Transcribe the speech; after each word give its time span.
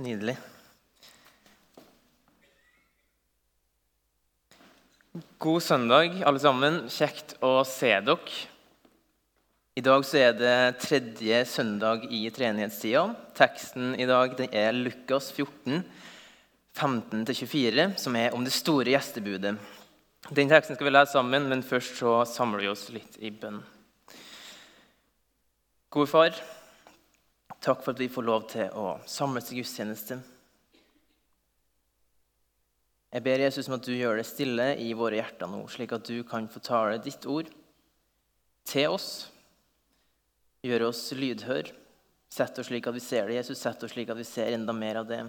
Nydelig. 0.00 0.32
God 5.38 5.60
søndag, 5.60 6.14
alle 6.24 6.40
sammen. 6.40 6.78
Kjekt 6.88 7.34
å 7.44 7.58
se 7.68 7.90
dere. 8.06 8.36
I 9.76 9.82
dag 9.84 10.06
er 10.16 10.32
det 10.38 10.54
tredje 10.80 11.42
søndag 11.48 12.06
i 12.08 12.22
treenighetstida. 12.32 13.02
Teksten 13.36 13.92
i 14.00 14.06
dag 14.08 14.40
er 14.48 14.72
Lukas 14.78 15.28
14, 15.34 15.82
15-24, 16.80 17.86
som 18.00 18.16
er 18.16 18.32
om 18.36 18.46
det 18.46 18.54
store 18.56 18.94
gjestebudet. 18.94 19.52
Den 20.30 20.48
teksten 20.48 20.78
skal 20.78 20.88
vi 20.88 20.94
lese 20.94 21.12
sammen, 21.18 21.50
men 21.50 21.66
først 21.66 22.00
så 22.00 22.22
samler 22.28 22.64
vi 22.64 22.72
oss 22.72 22.86
litt 22.94 23.20
i 23.20 23.34
bønn. 23.34 23.60
Gode 25.92 26.08
far, 26.08 26.40
takk 27.60 27.82
for 27.84 27.94
at 27.94 28.00
vi 28.00 28.10
får 28.12 28.26
lov 28.26 28.46
til 28.50 28.70
å 28.76 28.94
samles 29.08 29.48
til 29.48 29.60
gudstjeneste. 29.60 30.20
Jeg 33.10 33.26
ber 33.26 33.42
Jesus 33.42 33.66
om 33.66 33.74
at 33.74 33.86
du 33.86 33.92
gjør 33.92 34.20
det 34.20 34.26
stille 34.28 34.68
i 34.78 34.92
våre 34.94 35.18
hjerter 35.18 35.50
nå, 35.50 35.64
slik 35.68 35.92
at 35.96 36.06
du 36.06 36.22
kan 36.26 36.46
få 36.50 36.62
tale 36.62 37.00
ditt 37.02 37.26
ord 37.26 37.50
til 38.70 38.94
oss. 38.94 39.10
Gjøre 40.62 40.90
oss 40.92 41.02
lydhør. 41.16 41.72
Sett 42.30 42.58
oss 42.62 42.68
slik 42.70 42.86
at 42.86 42.94
vi 42.94 43.02
ser 43.02 43.26
det, 43.26 43.40
Jesus. 43.40 43.58
Sett 43.58 43.82
oss 43.82 43.96
slik 43.96 44.12
at 44.12 44.18
vi 44.18 44.26
ser 44.28 44.54
enda 44.54 44.72
mer 44.76 45.00
av 45.02 45.08
det. 45.08 45.24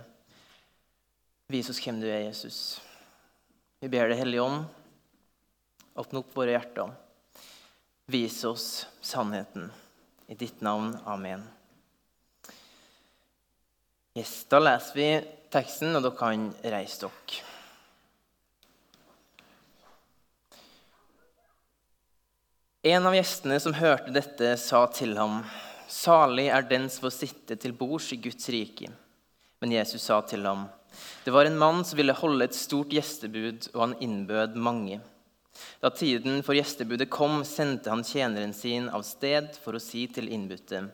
Vis 1.52 1.72
oss 1.74 1.82
hvem 1.82 1.98
du 2.04 2.06
er, 2.06 2.28
Jesus. 2.28 2.80
Vi 3.82 3.90
ber 3.90 4.12
Det 4.12 4.20
Hellige 4.20 4.44
Ånd, 4.46 4.68
åpne 5.98 6.22
opp 6.22 6.36
våre 6.38 6.54
hjerter. 6.54 6.94
Vis 8.14 8.38
oss 8.46 8.68
sannheten. 9.02 9.72
I 10.30 10.38
ditt 10.38 10.62
navn. 10.62 10.94
Amen. 11.10 11.42
Yes, 14.14 14.44
da 14.52 14.60
leser 14.60 14.98
vi 14.98 15.08
teksten, 15.54 15.94
og 15.96 16.04
dere 16.04 16.18
kan 16.20 16.50
reise 16.74 17.06
dere. 17.08 17.46
En 22.92 23.06
av 23.08 23.16
gjestene 23.16 23.60
som 23.64 23.78
hørte 23.78 24.12
dette, 24.12 24.58
sa 24.58 24.82
til 24.92 25.16
ham, 25.16 25.46
'Salig 25.88 26.50
er 26.50 26.68
den 26.68 26.90
som 26.90 27.06
får 27.06 27.14
sitte 27.14 27.56
til 27.56 27.72
bords 27.72 28.12
i 28.12 28.18
Guds 28.18 28.50
rike.' 28.50 28.92
Men 29.62 29.72
Jesus 29.72 30.02
sa 30.02 30.20
til 30.22 30.44
ham, 30.46 30.68
'Det 31.24 31.32
var 31.32 31.46
en 31.46 31.58
mann 31.58 31.86
som 31.86 31.96
ville 31.96 32.14
holde 32.14 32.44
et 32.44 32.56
stort 32.56 32.90
gjestebud, 32.90 33.70
og 33.76 33.82
han 33.82 33.96
innbød 34.02 34.56
mange.' 34.56 35.00
Da 35.82 35.90
tiden 35.90 36.44
for 36.44 36.54
gjestebudet 36.54 37.10
kom, 37.10 37.46
sendte 37.46 37.90
han 37.90 38.04
tjeneren 38.04 38.54
sin 38.54 38.90
av 38.90 39.04
sted 39.04 39.56
for 39.56 39.74
å 39.74 39.80
si 39.80 40.08
til 40.08 40.28
innbudte, 40.28 40.90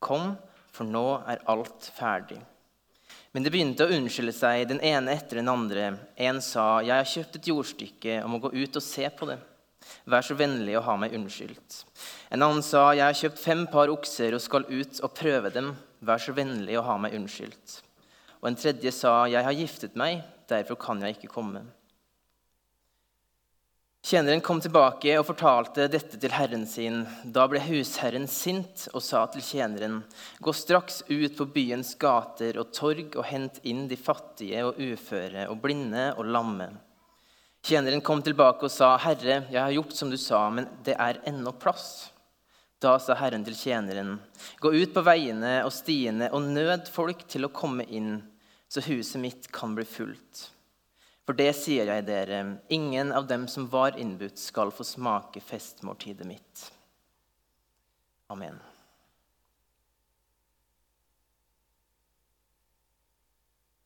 'Kom, 0.00 0.36
for 0.72 0.84
nå 0.84 1.22
er 1.26 1.40
alt 1.46 1.92
ferdig.' 1.96 2.49
Men 3.32 3.44
det 3.46 3.52
begynte 3.54 3.86
å 3.86 3.92
unnskylde 3.94 4.34
seg, 4.34 4.64
den 4.66 4.80
ene 4.82 5.12
etter 5.14 5.38
den 5.38 5.50
andre. 5.52 5.92
En 6.16 6.40
sa, 6.42 6.80
'Jeg 6.82 6.96
har 6.96 7.12
kjøpt 7.12 7.36
et 7.36 7.46
jordstykke 7.46 8.24
og 8.24 8.30
må 8.30 8.40
gå 8.42 8.50
ut 8.52 8.76
og 8.76 8.82
se 8.82 9.06
på 9.08 9.26
det.' 9.26 9.38
Vær 10.04 10.22
så 10.22 10.34
vennlig 10.34 10.76
å 10.76 10.82
ha 10.82 10.96
meg 10.96 11.14
unnskyldt. 11.16 11.84
En 12.30 12.42
annen 12.42 12.62
sa, 12.62 12.92
Jeg 12.92 13.04
har 13.04 13.14
kjøpt 13.14 13.38
fem 13.38 13.66
par 13.66 13.88
okser 13.88 14.34
og 14.34 14.40
skal 14.40 14.66
ut 14.68 15.00
og 15.02 15.14
prøve 15.14 15.50
dem. 15.50 15.76
Vær 16.02 16.18
så 16.18 16.32
vennlig 16.32 16.78
å 16.78 16.84
ha 16.84 16.96
meg 16.98 17.14
unnskyldt. 17.14 17.82
Og 18.42 18.48
en 18.48 18.56
tredje 18.56 18.92
sa, 18.92 19.26
Jeg 19.26 19.44
har 19.44 19.52
giftet 19.52 19.96
meg, 19.96 20.22
derfor 20.48 20.76
kan 20.76 21.00
jeg 21.00 21.16
ikke 21.16 21.34
komme. 21.34 21.64
Tjeneren 24.00 24.40
kom 24.40 24.62
tilbake 24.64 25.12
og 25.20 25.26
fortalte 25.28 25.84
dette 25.92 26.16
til 26.16 26.32
herren 26.32 26.62
sin. 26.66 27.02
Da 27.24 27.44
ble 27.50 27.60
husherren 27.60 28.24
sint 28.32 28.86
og 28.94 29.02
sa 29.04 29.26
til 29.28 29.44
tjeneren.: 29.44 29.98
Gå 30.40 30.54
straks 30.56 31.02
ut 31.10 31.36
på 31.36 31.46
byens 31.52 31.92
gater 32.00 32.56
og 32.62 32.72
torg 32.72 33.18
og 33.20 33.26
hent 33.28 33.60
inn 33.62 33.84
de 33.90 33.98
fattige 34.00 34.62
og 34.64 34.80
uføre 34.80 35.44
og 35.52 35.60
blinde 35.60 36.06
og 36.16 36.30
lamme. 36.32 36.70
Tjeneren 37.60 38.00
kom 38.00 38.22
tilbake 38.24 38.64
og 38.64 38.72
sa, 38.72 38.96
'Herre, 38.96 39.44
jeg 39.52 39.60
har 39.60 39.72
gjort 39.72 39.92
som 39.92 40.10
du 40.10 40.16
sa, 40.16 40.48
men 40.48 40.66
det 40.82 40.96
er 40.98 41.20
ennå 41.26 41.52
plass.' 41.52 42.08
Da 42.80 42.96
sa 42.98 43.14
Herren 43.14 43.44
til 43.44 43.54
tjeneren, 43.54 44.18
'Gå 44.60 44.72
ut 44.80 44.94
på 44.94 45.04
veiene 45.04 45.60
og 45.64 45.72
stiene 45.72 46.32
og 46.32 46.40
nød 46.40 46.88
folk 46.88 47.28
til 47.28 47.44
å 47.44 47.52
komme 47.52 47.84
inn, 47.84 48.22
så 48.66 48.80
huset 48.80 49.20
mitt 49.20 49.52
kan 49.52 49.74
bli 49.74 49.84
fullt.' 49.84 50.48
For 51.30 51.38
det 51.38 51.52
sier 51.54 51.86
jeg 51.86 52.02
dere, 52.08 52.40
ingen 52.74 53.12
av 53.14 53.28
dem 53.30 53.44
som 53.46 53.68
var 53.70 53.94
innbudt, 53.94 54.34
skal 54.42 54.72
få 54.74 54.82
smake 54.82 55.38
festmåltidet 55.38 56.26
mitt. 56.26 56.62
Amen. 58.34 58.56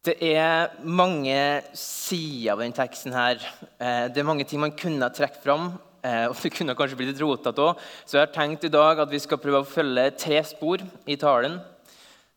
Det 0.09 0.15
er 0.25 0.73
mange 0.89 1.37
sider 1.77 2.57
ved 2.57 2.65
denne 2.65 2.79
teksten. 2.79 3.13
her. 3.13 3.37
Eh, 3.77 4.09
det 4.09 4.17
er 4.17 4.31
mange 4.31 4.49
ting 4.49 4.65
man 4.65 4.73
kunne 4.73 5.05
ha 5.05 5.13
trukket 5.13 5.45
fram. 5.45 5.79
Eh, 6.03 6.25
og 6.31 6.41
det 6.41 6.55
kunne 6.57 6.73
kanskje 6.73 6.97
blitt 6.97 7.13
litt 7.13 7.21
rotete 7.21 7.61
òg. 7.61 7.77
Så 8.07 8.17
jeg 8.17 8.25
har 8.25 8.33
tenkt 8.33 8.65
i 8.65 8.73
dag 8.73 9.05
at 9.05 9.13
vi 9.13 9.21
skal 9.21 9.37
prøve 9.37 9.61
å 9.61 9.69
følge 9.69 10.17
tre 10.17 10.41
spor 10.49 10.81
i 11.05 11.21
talen. 11.21 11.61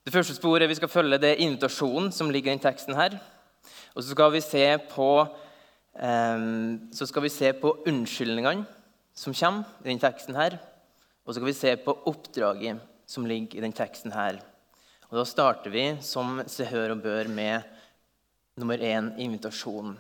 Det 0.04 0.12
første 0.12 0.36
sporet 0.36 0.68
vi 0.68 0.76
skal 0.76 0.92
følge, 0.92 1.18
det 1.18 1.32
er 1.32 1.48
invitasjonen 1.48 2.12
som 2.12 2.28
ligger 2.28 2.52
i 2.52 2.58
denne 2.58 2.68
teksten. 2.68 2.94
her. 2.94 3.37
Og 3.96 4.04
så 4.04 4.10
skal 4.12 4.32
vi 4.32 4.42
se 4.42 4.66
på, 4.92 5.12
vi 7.24 7.30
se 7.34 7.54
på 7.58 7.74
unnskyldningene 7.88 8.66
som 9.18 9.34
kommer 9.34 9.66
i 9.82 9.90
denne 9.90 10.04
teksten. 10.04 10.36
her. 10.36 10.60
Og 11.26 11.34
så 11.34 11.40
skal 11.40 11.50
vi 11.50 11.54
se 11.58 11.76
på 11.82 11.98
oppdraget 12.06 12.80
som 13.08 13.26
ligger 13.26 13.58
i 13.58 13.62
denne 13.62 13.74
teksten. 13.74 14.12
her. 14.12 14.40
Og 15.10 15.18
Da 15.18 15.24
starter 15.26 15.70
vi 15.72 15.98
som 16.02 16.44
se 16.48 16.66
hør 16.66 16.92
og 16.92 17.02
bør 17.02 17.28
med 17.28 17.64
nummer 18.58 18.78
én 18.78 19.14
invitasjonen. 19.18 19.98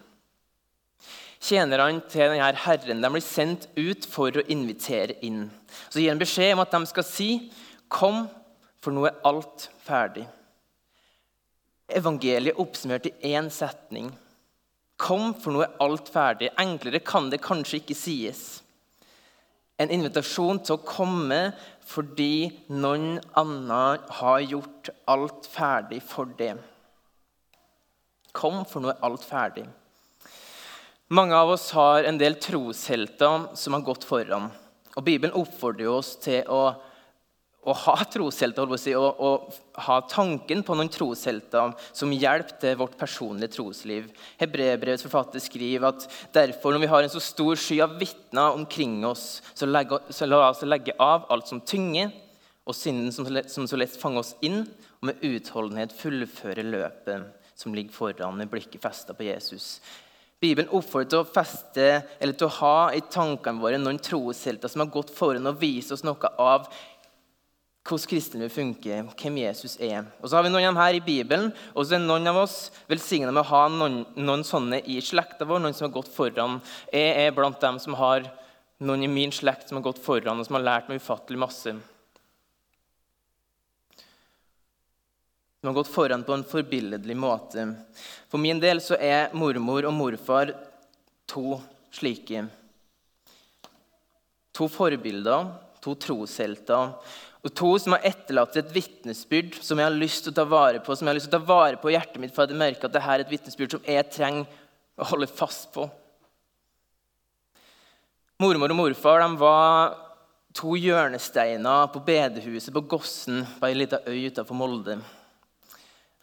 Tjenerne 1.39 2.01
til 2.09 2.31
denne 2.31 2.55
herren 2.57 3.01
de 3.01 3.09
blir 3.13 3.21
sendt 3.21 3.67
ut 3.77 4.05
for 4.09 4.31
å 4.31 4.45
invitere 4.49 5.15
inn. 5.21 5.51
Så 5.89 6.01
gir 6.01 6.09
han 6.09 6.19
beskjed 6.19 6.53
om 6.53 6.59
at 6.59 6.71
de 6.71 6.85
skal 6.85 7.03
si, 7.03 7.51
'Kom, 7.89 8.27
for 8.81 8.91
nå 8.91 9.05
er 9.05 9.15
alt 9.23 9.69
ferdig'. 9.85 10.27
Evangeliet 11.87 12.59
oppsummert 12.59 13.05
i 13.07 13.33
én 13.33 13.49
setning. 13.49 14.11
'Kom, 14.97 15.33
for 15.33 15.53
nå 15.53 15.61
er 15.61 15.75
alt 15.79 16.09
ferdig'. 16.09 16.53
Enklere 16.57 16.99
kan 16.99 17.29
det 17.29 17.41
kanskje 17.41 17.79
ikke 17.79 17.95
sies. 17.95 18.63
En 19.77 19.91
invitasjon 19.93 20.59
til 20.59 20.75
å 20.75 20.85
komme 20.85 21.53
fordi 21.87 22.49
noen 22.73 23.19
annen 23.37 24.07
har 24.19 24.39
gjort 24.41 24.89
alt 25.07 25.45
ferdig 25.45 26.01
for 26.03 26.25
det. 26.25 26.55
Kom, 28.33 28.65
for 28.65 28.81
nå 28.81 28.89
er 28.89 29.03
alt 29.05 29.23
ferdig. 29.23 29.67
Mange 31.07 31.37
av 31.37 31.53
oss 31.53 31.69
har 31.71 32.03
en 32.03 32.17
del 32.19 32.35
troshelter 32.41 33.55
som 33.55 33.77
har 33.77 33.85
gått 33.85 34.03
foran. 34.03 34.49
Og 34.97 35.05
Bibelen 35.05 35.37
oppfordrer 35.37 35.87
oss 35.93 36.15
til 36.19 36.41
å 36.51 36.73
å 37.67 37.75
ha 37.75 37.95
troshelter, 38.07 38.71
si, 38.79 38.93
og, 38.95 39.19
og 39.19 39.81
ha 39.87 39.97
tanken 40.07 40.63
på 40.65 40.75
noen 40.77 40.91
troshelter 40.91 41.73
som 41.91 42.13
hjelp 42.15 42.53
til 42.61 42.77
vårt 42.79 42.95
personlige 42.99 43.57
trosliv. 43.57 44.07
Hebreerbrevets 44.39 45.03
forfatter 45.03 45.43
skriver 45.43 45.89
at 45.89 46.07
derfor, 46.35 46.71
når 46.73 46.85
vi 46.85 46.91
har 46.93 47.03
en 47.03 47.11
så 47.11 47.23
stor 47.23 47.59
sky 47.59 47.81
av 47.83 47.97
vitner 47.99 48.55
omkring 48.55 49.01
oss, 49.07 49.41
så, 49.51 49.67
legge, 49.67 49.99
så 50.09 50.29
la 50.29 50.45
oss 50.47 50.63
legge 50.63 50.95
av 50.95 51.27
alt 51.33 51.51
som 51.51 51.61
tynger, 51.61 52.13
og 52.67 52.75
synden 52.75 53.13
som, 53.15 53.27
som 53.47 53.67
så 53.67 53.79
lett 53.79 53.99
fanger 53.99 54.23
oss 54.23 54.33
inn, 54.43 54.63
og 54.97 55.11
med 55.11 55.23
utholdenhet 55.27 55.95
fullføre 55.95 56.65
løpet 56.65 57.53
som 57.57 57.75
ligger 57.75 57.95
foran, 57.95 58.37
med 58.37 58.49
blikket 58.51 58.81
festa 58.83 59.15
på 59.17 59.27
Jesus. 59.27 59.77
Bibelen 60.37 60.69
oppfordrer 60.69 61.09
til 61.09 61.23
å 61.23 61.29
feste, 61.33 61.85
eller 62.21 62.35
til 62.37 62.45
å 62.45 62.55
ha 62.59 62.89
i 62.93 63.01
tankene 63.09 63.61
våre 63.61 63.79
noen 63.81 63.97
troshelter 63.97 64.69
som 64.69 64.83
har 64.83 64.91
gått 64.93 65.09
foran 65.15 65.49
og 65.49 65.57
vist 65.63 65.95
oss 65.95 66.05
noe 66.05 66.29
av 66.37 66.67
hvordan 67.87 68.09
kristenlivet 68.11 68.51
funker, 68.51 69.05
hvem 69.15 69.37
Jesus 69.39 69.77
er. 69.79 70.07
Og 70.19 70.27
så 70.27 70.37
har 70.37 70.45
vi 70.45 70.51
noen 70.51 70.65
av 70.65 70.73
dem 70.73 70.81
her 70.81 70.97
i 70.97 71.03
Bibelen, 71.03 71.51
og 71.73 71.85
så 71.85 71.95
er 71.95 72.03
noen 72.03 72.27
av 72.27 72.41
oss 72.41 72.57
velsigna 72.89 73.31
med 73.31 73.45
å 73.45 73.51
ha 73.51 73.61
noen, 73.71 74.01
noen, 74.17 74.43
sånne 74.47 74.81
i 74.83 74.99
slekta 75.03 75.47
vår, 75.47 75.61
noen 75.63 75.75
som 75.77 75.87
har 75.87 75.95
gått 75.95 76.11
foran. 76.11 76.59
Jeg 76.91 77.27
er 77.27 77.35
blant 77.35 77.61
dem 77.63 77.79
som 77.79 77.95
har 77.99 78.27
noen 78.83 79.05
i 79.05 79.11
min 79.11 79.31
slekt 79.33 79.69
som 79.69 79.79
har 79.79 79.85
gått 79.87 80.01
foran, 80.03 80.39
og 80.39 80.47
som 80.47 80.57
har 80.59 80.65
lært 80.65 80.91
meg 80.91 80.99
ufattelig 80.99 81.39
masse. 81.41 81.75
Som 85.61 85.71
har 85.71 85.77
gått 85.79 85.93
foran 85.93 86.25
på 86.27 86.35
en 86.35 86.45
forbilledlig 86.47 87.17
måte. 87.17 87.69
For 88.27 88.41
min 88.41 88.59
del 88.61 88.83
så 88.83 88.99
er 88.99 89.31
mormor 89.37 89.87
og 89.87 89.95
morfar 89.95 90.51
to 91.29 91.55
slike. 91.95 92.43
To 94.57 94.67
forbilder, 94.73 95.53
to 95.79 95.95
troshelter 96.01 96.97
og 97.47 97.53
to 97.55 97.69
som 97.79 97.95
har 97.95 98.05
etterlatt 98.09 98.57
et 98.59 98.71
vitnesbyrd 98.75 99.59
som 99.63 99.79
jeg 99.79 99.87
har 99.87 99.95
lyst 99.95 100.25
til 100.25 100.33
å 100.33 100.37
ta 100.39 100.43
vare 100.51 100.81
på 100.83 100.95
som 100.95 101.07
jeg 101.07 101.13
har 101.13 101.19
lyst 101.19 101.29
til 101.31 101.37
å 101.37 101.39
ta 101.39 101.47
vare 101.47 101.79
på 101.79 101.91
i 101.91 101.95
hjertet 101.95 102.19
mitt, 102.19 102.33
for 102.35 102.43
jeg 102.43 102.59
merker 102.59 102.89
at 102.89 102.95
dette 102.97 103.13
er 103.13 103.23
et 103.23 103.31
vitnesbyrd 103.31 103.77
som 103.77 103.87
jeg 103.87 104.09
trenger 104.11 104.49
å 104.97 105.07
holde 105.13 105.29
fast 105.31 105.69
på. 105.75 105.85
Mormor 108.43 108.73
og 108.73 108.77
morfar 108.77 109.23
de 109.23 109.29
var 109.39 109.95
to 110.57 110.75
hjørnesteiner 110.77 111.87
på 111.93 112.01
bedehuset 112.05 112.73
på 112.73 112.83
Gossen 112.89 113.45
på 113.57 113.69
ei 113.69 113.77
lita 113.77 114.01
øy 114.09 114.27
utenfor 114.27 114.57
Molde. 114.57 114.97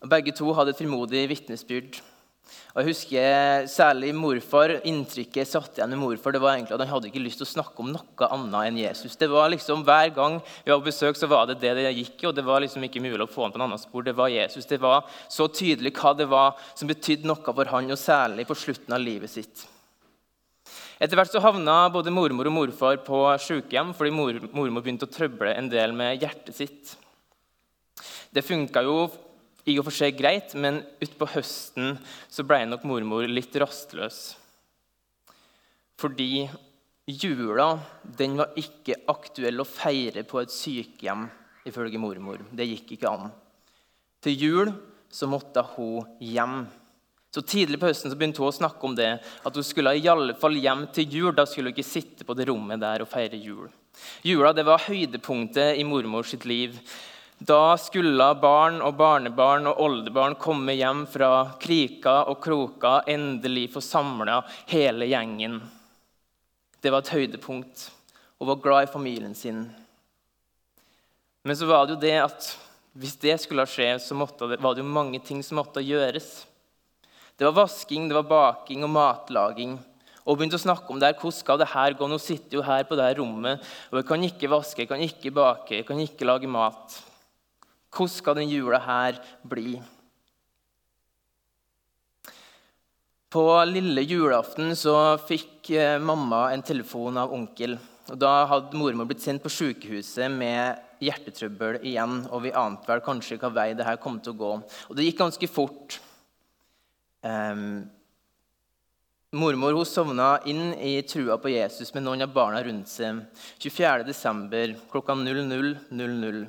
Og 0.05 0.11
Begge 0.13 0.35
to 0.37 0.53
hadde 0.53 0.75
et 0.75 0.83
frimodig 0.83 1.25
vitnesbyrd. 1.31 2.03
Og 2.75 2.81
jeg 2.83 2.91
husker 2.91 3.67
Særlig 3.71 4.11
morfar, 4.17 4.77
inntrykket 4.87 5.41
jeg 5.43 5.51
satt 5.51 5.79
igjen 5.79 5.93
med 5.95 6.01
morfar, 6.03 6.35
det 6.35 6.43
var 6.43 6.57
egentlig 6.57 6.75
at 6.77 6.83
han 6.83 6.91
hadde 6.91 7.11
ikke 7.11 7.23
lyst 7.23 7.39
til 7.41 7.47
å 7.47 7.53
snakke 7.53 7.85
om 7.85 7.93
noe 7.95 8.31
annet 8.35 8.69
enn 8.69 8.81
Jesus. 8.83 9.19
Det 9.21 9.29
var 9.31 9.53
liksom 9.53 9.85
Hver 9.87 10.11
gang 10.17 10.41
vi 10.43 10.73
var 10.73 10.81
på 10.81 10.89
besøk, 10.89 11.19
så 11.19 11.31
var 11.31 11.47
det 11.51 11.61
det 11.63 11.75
det 11.79 11.93
gikk 11.93 12.27
og 12.29 12.35
Det 12.35 12.47
var 12.47 12.65
liksom 12.65 12.87
ikke 12.87 13.03
mulig 13.05 13.23
å 13.27 13.31
få 13.31 13.47
han 13.47 13.55
på 13.55 13.61
en 13.61 13.67
annen 13.69 13.83
spor. 13.83 14.03
Det 14.07 14.17
var 14.19 14.33
Jesus. 14.33 14.67
Det 14.67 14.81
var 14.83 15.07
så 15.29 15.47
tydelig 15.49 15.95
hva 16.01 16.17
det 16.19 16.27
var 16.31 16.59
som 16.75 16.91
betydde 16.91 17.31
noe 17.31 17.55
for 17.55 17.71
han, 17.71 17.91
og 17.95 18.01
særlig 18.01 18.49
på 18.49 18.59
slutten 18.59 18.97
av 18.97 19.03
livet 19.03 19.31
sitt. 19.31 19.69
Etter 21.03 21.19
hvert 21.19 21.33
så 21.33 21.43
havna 21.43 21.89
både 21.93 22.13
mormor 22.15 22.49
og 22.49 22.55
morfar 22.55 23.01
på 23.07 23.19
sykehjem 23.43 23.91
fordi 23.99 24.13
mor, 24.15 24.39
mormor 24.55 24.83
begynte 24.85 25.09
å 25.09 25.15
trøble 25.15 25.51
en 25.55 25.71
del 25.71 25.95
med 25.97 26.23
hjertet 26.23 26.55
sitt. 26.55 26.95
Det 28.35 28.43
funka 28.43 28.83
jo 28.87 28.99
i 29.65 29.79
og 29.79 29.87
for 29.87 29.97
seg 29.97 30.17
greit, 30.19 30.53
men 30.61 30.83
utpå 31.03 31.29
høsten 31.35 31.97
så 32.29 32.45
ble 32.45 32.65
nok 32.69 32.85
mormor 32.89 33.29
litt 33.31 33.55
rastløs. 33.61 34.35
Fordi 36.01 36.47
jula 37.07 37.71
den 38.19 38.37
var 38.41 38.57
ikke 38.61 38.99
aktuell 39.13 39.63
å 39.63 39.69
feire 39.69 40.25
på 40.29 40.41
et 40.43 40.53
sykehjem, 40.53 41.27
ifølge 41.65 42.01
mormor. 42.01 42.43
Det 42.53 42.67
gikk 42.69 42.97
ikke 42.97 43.13
an. 43.13 43.31
Til 44.25 44.41
jul 44.41 44.73
så 45.13 45.29
måtte 45.31 45.65
hun 45.75 46.17
hjem. 46.21 46.65
Så 47.35 47.43
Tidlig 47.43 47.81
på 47.83 47.89
høsten 47.89 48.13
så 48.13 48.19
begynte 48.19 48.43
hun 48.43 48.53
å 48.53 48.55
snakke 48.55 48.87
om 48.87 48.95
det, 48.95 49.09
at 49.19 49.57
hun 49.57 49.67
skulle 49.67 49.95
i 49.99 50.05
alle 50.11 50.37
fall 50.39 50.55
hjem 50.61 50.85
til 50.95 51.17
jul. 51.19 51.33
Da 51.35 51.47
skulle 51.49 51.73
hun 51.73 51.75
ikke 51.75 51.87
sitte 51.87 52.27
på 52.27 52.37
det 52.37 52.47
rommet 52.51 52.83
der 52.83 53.03
og 53.03 53.11
feire 53.11 53.41
jul. 53.41 53.67
Jula 54.27 54.53
det 54.55 54.67
var 54.67 54.85
høydepunktet 54.87 55.81
i 55.81 55.87
mormors 55.87 56.35
liv. 56.47 56.79
Da 57.39 57.75
skulle 57.81 58.29
barn 58.39 58.79
og 58.85 58.95
barnebarn 58.97 59.67
og 59.67 59.81
oldebarn 59.83 60.37
komme 60.39 60.77
hjem 60.79 61.03
fra 61.11 61.57
krika 61.61 62.23
og 62.31 62.39
kroka, 62.45 63.01
endelig 63.11 63.73
få 63.75 63.83
samla 63.83 64.39
hele 64.71 65.09
gjengen. 65.11 65.59
Det 66.81 66.93
var 66.93 67.03
et 67.03 67.15
høydepunkt. 67.17 67.89
Hun 68.39 68.49
var 68.49 68.63
glad 68.63 68.87
i 68.87 68.93
familien 68.93 69.35
sin. 69.35 69.65
Men 71.45 71.57
så 71.57 71.67
var 71.67 71.87
det 71.87 71.97
jo 71.97 72.03
det 72.07 72.17
at 72.23 72.51
hvis 72.95 73.17
det 73.21 73.35
skulle 73.43 73.67
skje, 73.67 73.97
så 73.99 74.15
måtte, 74.17 74.47
var 74.55 74.77
det 74.77 74.85
jo 74.85 74.95
mange 74.95 75.19
ting 75.19 75.43
som 75.43 75.59
måtte 75.59 75.83
gjøres. 75.83 76.45
Det 77.35 77.49
var 77.49 77.57
vasking, 77.65 78.07
det 78.09 78.15
var 78.15 78.29
baking 78.31 78.87
og 78.87 78.93
matlaging. 78.95 79.75
Og 80.25 80.39
begynte 80.39 80.57
å 80.57 80.63
snakke 80.63 80.87
om 80.89 81.01
det 81.03 81.11
her, 81.11 81.19
hvordan 81.19 81.37
skal 81.37 81.59
det 81.61 81.73
her 81.75 81.97
gå? 81.99 82.07
Nå 82.09 82.21
sitter 82.23 82.61
jo 82.61 82.65
her 82.65 82.87
på 82.87 82.97
det 82.97 83.09
her 83.11 83.19
rommet, 83.19 83.65
og 83.91 83.99
jeg 83.99 84.07
kan 84.09 84.23
ikke 84.25 84.53
vaske, 84.55 84.85
jeg 84.85 84.93
kan 84.93 85.03
ikke 85.03 85.35
bake, 85.35 85.81
jeg 85.81 85.89
kan 85.89 86.01
ikke 86.01 86.29
lage 86.31 86.49
mat. 86.49 86.95
Hvordan 87.95 88.11
skal 88.11 88.39
denne 88.41 88.51
jula 88.51 88.81
her 88.83 89.21
bli? 89.47 89.77
På 93.31 93.47
lille 93.67 94.03
julaften 94.07 94.75
så 94.79 95.17
fikk 95.19 95.71
eh, 95.75 95.99
mamma 95.99 96.49
en 96.55 96.63
telefon 96.63 97.19
av 97.19 97.33
onkel. 97.35 97.77
Og 98.13 98.19
Da 98.21 98.45
hadde 98.51 98.79
mormor 98.79 99.09
blitt 99.09 99.25
sendt 99.25 99.43
på 99.43 99.51
sykehuset 99.51 100.31
med 100.31 100.83
hjertetrøbbel 101.03 101.81
igjen. 101.83 102.21
Og 102.31 102.45
vi 102.45 102.55
ante 102.55 102.91
vel 102.91 103.03
kanskje 103.03 103.39
hva 103.43 103.51
vei 103.55 103.69
det 103.75 103.87
her 103.87 103.99
kom 104.03 104.19
til 104.23 104.35
å 104.35 104.41
gå. 104.43 104.53
Og 104.91 104.99
det 104.99 105.09
gikk 105.09 105.23
ganske 105.23 105.51
fort. 105.51 105.99
Um, 107.25 107.87
mormor 109.35 109.79
hun 109.79 109.89
sovna 109.89 110.37
inn 110.51 110.75
i 110.77 110.99
trua 111.09 111.39
på 111.41 111.55
Jesus 111.55 111.95
med 111.95 112.05
noen 112.07 112.27
av 112.27 112.35
barna 112.35 112.61
rundt 112.63 112.91
seg 112.93 113.25
24.12. 113.65 114.77
klokka 114.93 115.17
00.00. 115.17 116.45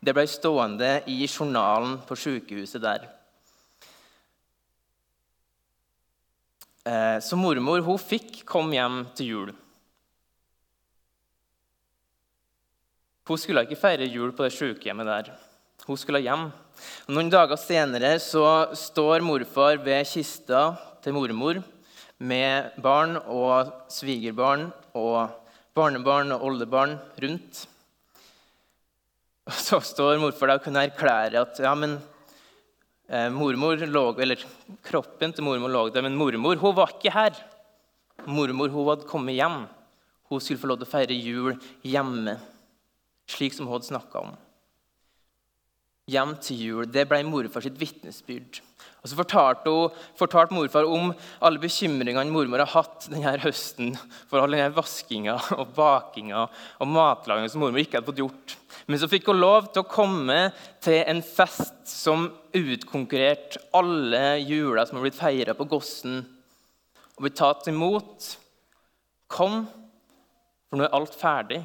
Det 0.00 0.14
ble 0.16 0.24
stående 0.24 1.02
i 1.12 1.26
journalen 1.28 1.98
på 2.08 2.16
sykehuset 2.16 2.80
der. 2.80 3.02
Eh, 6.88 7.18
så 7.20 7.36
mormor 7.36 7.82
hun 7.84 8.00
fikk 8.00 8.40
komme 8.48 8.78
hjem 8.78 9.02
til 9.18 9.34
jul. 9.34 9.50
Hun 13.28 13.38
skulle 13.38 13.66
ikke 13.66 13.78
feire 13.78 14.08
jul 14.08 14.32
på 14.32 14.46
det 14.46 14.54
sykehjemmet 14.56 15.06
der. 15.06 15.28
Hun 15.84 15.98
skulle 16.00 16.22
hjem. 16.24 16.48
Noen 17.12 17.28
dager 17.30 17.60
senere 17.60 18.14
så 18.24 18.72
står 18.72 19.20
morfar 19.22 19.82
ved 19.84 20.08
kista 20.08 20.62
til 21.04 21.14
mormor 21.14 21.60
med 22.16 22.72
barn 22.80 23.18
og 23.20 23.92
svigerbarn 23.92 24.70
og 24.96 25.36
barnebarn 25.76 26.32
og 26.34 26.48
oldebarn 26.48 26.96
rundt. 27.20 27.66
Og 29.50 29.56
så 29.58 29.80
står 29.82 30.20
morfar 30.22 30.52
der 30.52 30.60
og 30.60 30.66
kunne 30.66 30.82
erklære 30.86 31.40
at 31.42 31.58
ja, 31.58 31.72
men 31.74 31.96
eh, 33.10 33.26
mormor 33.34 33.80
lå, 33.82 34.04
eller 34.22 34.44
kroppen 34.86 35.34
til 35.34 35.46
mormor 35.46 35.72
lå 35.72 35.88
der, 35.90 36.04
men 36.06 36.18
mormor 36.18 36.60
hun 36.60 36.76
var 36.76 36.92
ikke 36.94 37.10
her. 37.14 37.34
Mormor 38.30 38.70
hun 38.70 38.86
hadde 38.92 39.08
kommet 39.10 39.34
hjem. 39.34 39.64
Hun 40.30 40.42
skulle 40.44 40.62
få 40.62 40.70
lov 40.70 40.78
til 40.78 40.86
å 40.86 40.92
feire 40.92 41.16
jul 41.16 41.56
hjemme, 41.82 42.36
slik 43.26 43.56
som 43.56 43.66
hun 43.66 43.74
hadde 43.74 43.90
snakka 43.90 44.22
om. 44.22 44.38
Hjem 46.10 46.36
til 46.42 46.62
jul. 46.62 46.86
Det 46.86 47.08
ble 47.10 47.24
morfar 47.26 47.66
sitt 47.66 47.78
vitnesbyrd. 47.80 48.62
Og 49.02 49.10
Så 49.10 49.18
fortalte, 49.18 49.74
hun, 49.74 49.98
fortalte 50.18 50.54
morfar 50.54 50.86
om 50.86 51.10
alle 51.42 51.62
bekymringene 51.62 52.30
mormor 52.30 52.62
har 52.62 52.74
hatt 52.76 53.10
denne 53.10 53.34
høsten 53.42 53.96
for 54.30 54.38
all 54.38 54.54
denne 54.54 54.70
vaskinga 54.76 55.40
og 55.58 55.74
bakinga 55.74 56.46
og 56.46 56.90
matlaginga 56.94 57.50
som 57.50 57.64
mormor 57.64 57.82
ikke 57.82 57.98
hadde 57.98 58.12
fått 58.12 58.22
gjort. 58.22 58.59
Men 58.90 58.98
så 58.98 59.06
fikk 59.06 59.28
hun 59.30 59.38
lov 59.38 59.68
til 59.70 59.84
å 59.84 59.90
komme 59.90 60.48
til 60.82 61.04
en 61.06 61.20
fest 61.22 61.86
som 61.86 62.24
utkonkurrerte 62.58 63.60
alle 63.78 64.40
juler 64.42 64.82
som 64.82 64.98
har 64.98 65.04
blitt 65.04 65.18
feira 65.18 65.54
på 65.54 65.68
Gossen, 65.70 66.24
og 67.14 67.22
blitt 67.22 67.36
tatt 67.38 67.68
imot. 67.70 68.32
Kom, 69.30 69.60
for 70.66 70.80
nå 70.80 70.88
er 70.88 70.96
alt 70.96 71.14
ferdig. 71.14 71.60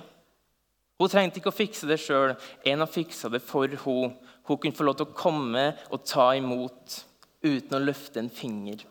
Hun 1.02 1.10
trengte 1.10 1.42
ikke 1.42 1.50
å 1.50 1.56
fikse 1.56 1.90
det 1.90 1.98
sjøl. 2.04 2.36
En 2.70 2.86
har 2.86 2.94
fiksa 2.94 3.32
det 3.34 3.42
for 3.42 3.74
henne. 3.74 4.14
Hun 4.46 4.62
kunne 4.62 4.78
få 4.78 4.86
lov 4.86 5.00
til 5.00 5.10
å 5.10 5.18
komme 5.18 5.66
og 5.90 6.06
ta 6.06 6.28
imot 6.38 7.00
uten 7.42 7.74
å 7.74 7.82
løfte 7.82 8.22
en 8.22 8.30
finger. 8.30 8.86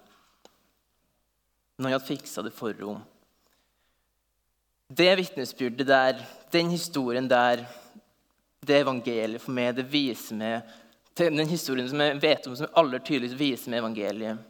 Når 1.78 1.86
jeg 1.86 1.98
hadde 2.00 2.10
fiksa 2.10 2.42
det 2.42 2.54
for 2.58 2.74
henne. 2.74 3.06
Det 4.90 5.08
vitnesbyrdet 5.22 5.86
der, 5.86 6.18
den 6.52 6.74
historien 6.74 7.30
der, 7.30 7.62
det 8.66 8.80
evangeliet 8.82 9.42
for 9.42 9.54
meg, 9.56 9.74
det 9.76 9.86
viser 9.90 10.38
meg 10.38 10.72
Den 11.14 11.46
historien 11.46 11.86
som 11.86 12.00
jeg 12.02 12.18
vet 12.22 12.46
om 12.50 12.56
som 12.58 12.72
aller 12.74 12.98
tydeligst 12.98 13.38
viser 13.38 13.70
meg 13.70 13.84
evangeliet. 13.84 14.40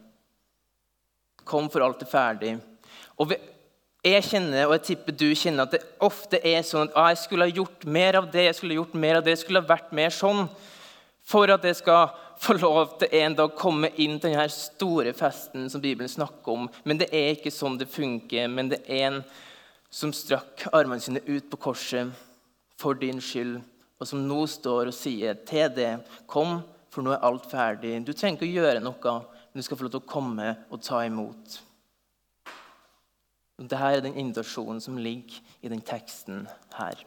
Kom, 1.45 1.67
for 1.69 1.85
alt 1.85 2.01
er 2.01 2.09
ferdig. 2.09 2.55
Og 3.21 3.35
jeg 4.05 4.23
kjenner, 4.25 4.65
og 4.65 4.73
jeg 4.73 4.83
tipper 4.87 5.13
du 5.13 5.27
kjenner, 5.37 5.67
at 5.67 5.75
det 5.75 5.83
ofte 6.01 6.39
er 6.41 6.65
sånn 6.65 6.87
at 6.87 6.97
ah, 6.97 7.11
jeg 7.13 7.21
skulle 7.21 7.45
ha 7.45 7.53
gjort 7.53 7.85
mer 7.85 8.17
av 8.17 8.31
det, 8.33 8.47
jeg 8.47 8.57
skulle 8.57 8.73
ha 8.73 8.81
gjort 8.81 8.97
mer 8.97 9.19
av 9.19 9.25
det, 9.25 9.35
jeg 9.35 9.43
skulle 9.43 9.61
ha 9.61 9.69
vært 9.69 9.93
mer 9.97 10.13
sånn 10.13 10.47
for 11.25 11.53
at 11.53 11.63
jeg 11.65 11.77
skal 11.79 12.09
få 12.41 12.57
lov 12.57 12.97
til 12.99 13.13
en 13.21 13.35
dag 13.37 13.55
komme 13.57 13.89
inn 14.01 14.19
til 14.19 14.33
denne 14.33 14.45
store 14.53 15.13
festen 15.17 15.69
som 15.71 15.81
Bibelen 15.81 16.11
snakker 16.11 16.53
om. 16.53 16.67
Men 16.83 16.99
det 17.01 17.09
er 17.13 17.33
ikke 17.33 17.53
sånn 17.53 17.79
det 17.79 17.89
funker. 17.89 18.49
Men 18.51 18.69
det 18.73 18.83
er 18.85 19.07
en 19.07 19.21
som 19.89 20.11
strakk 20.13 20.67
armene 20.75 21.01
sine 21.01 21.23
ut 21.25 21.47
på 21.49 21.61
korset 21.69 22.11
for 22.81 22.97
din 22.99 23.21
skyld, 23.23 23.61
og 23.99 24.09
som 24.09 24.23
nå 24.27 24.41
står 24.49 24.91
og 24.91 24.95
sier 24.95 25.37
til 25.47 25.69
det, 25.75 25.91
kom, 26.27 26.59
for 26.91 27.05
nå 27.05 27.13
er 27.15 27.23
alt 27.27 27.47
ferdig. 27.51 27.97
Du 28.03 28.11
trenger 28.13 28.39
ikke 28.39 28.49
å 28.49 28.55
gjøre 28.63 28.83
noe, 28.83 29.15
men 29.51 29.61
du 29.61 29.65
skal 29.65 29.79
få 29.79 29.87
lov 29.87 29.95
til 29.95 30.03
å 30.03 30.09
komme 30.09 30.49
og 30.69 30.83
ta 30.83 31.01
imot. 31.07 31.59
Dette 33.55 33.79
er 33.79 34.01
den 34.03 34.17
invitasjonen 34.19 34.81
som 34.83 34.97
ligger 34.99 35.39
i 35.63 35.71
den 35.71 35.83
teksten 35.83 36.43
her. 36.75 36.99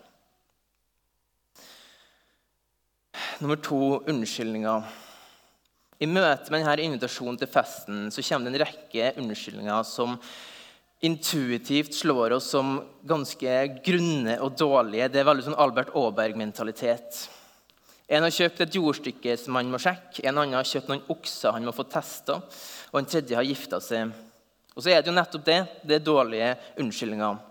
Nummer 3.39 3.61
to 3.61 4.01
unnskyldninger. 4.09 4.87
I 5.99 6.07
møte 6.09 6.51
med 6.51 6.63
denne 6.63 6.87
invitasjonen 6.87 7.37
til 7.39 7.51
festen 7.51 8.09
så 8.15 8.25
kommer 8.25 8.49
det 8.49 8.57
en 8.57 8.65
rekke 8.65 9.13
unnskyldninger 9.21 9.85
som 9.87 10.17
intuitivt 11.01 11.95
slår 11.95 12.31
oss 12.37 12.51
som 12.51 12.79
ganske 13.07 13.57
grunne 13.85 14.39
og 14.43 14.57
dårlige. 14.59 15.09
Det 15.13 15.21
er 15.21 15.29
veldig 15.29 15.47
sånn 15.47 15.59
Albert 15.61 15.93
Aaberg-mentalitet. 15.97 17.27
En 18.09 18.25
har 18.25 18.33
kjøpt 18.33 18.63
et 18.65 18.79
jordstykke 18.79 19.37
som 19.37 19.59
han 19.59 19.69
må 19.71 19.79
sjekke, 19.83 20.25
en 20.25 20.41
annen 20.41 20.57
har 20.57 20.67
kjøpt 20.67 20.89
noen 20.89 21.05
okser 21.13 21.53
han 21.53 21.67
må 21.69 21.75
få 21.77 21.85
testa, 21.93 22.39
og 22.89 22.97
en 22.99 23.09
tredje 23.09 23.37
har 23.37 23.47
gifta 23.47 23.83
seg. 23.85 24.15
Og 24.75 24.81
så 24.81 24.95
er 24.95 25.03
det 25.03 25.11
jo 25.11 25.19
nettopp 25.19 25.45
det. 25.45 25.59
Det 25.85 25.99
er 25.99 26.07
dårlige 26.07 26.55
unnskyldninger. 26.81 27.45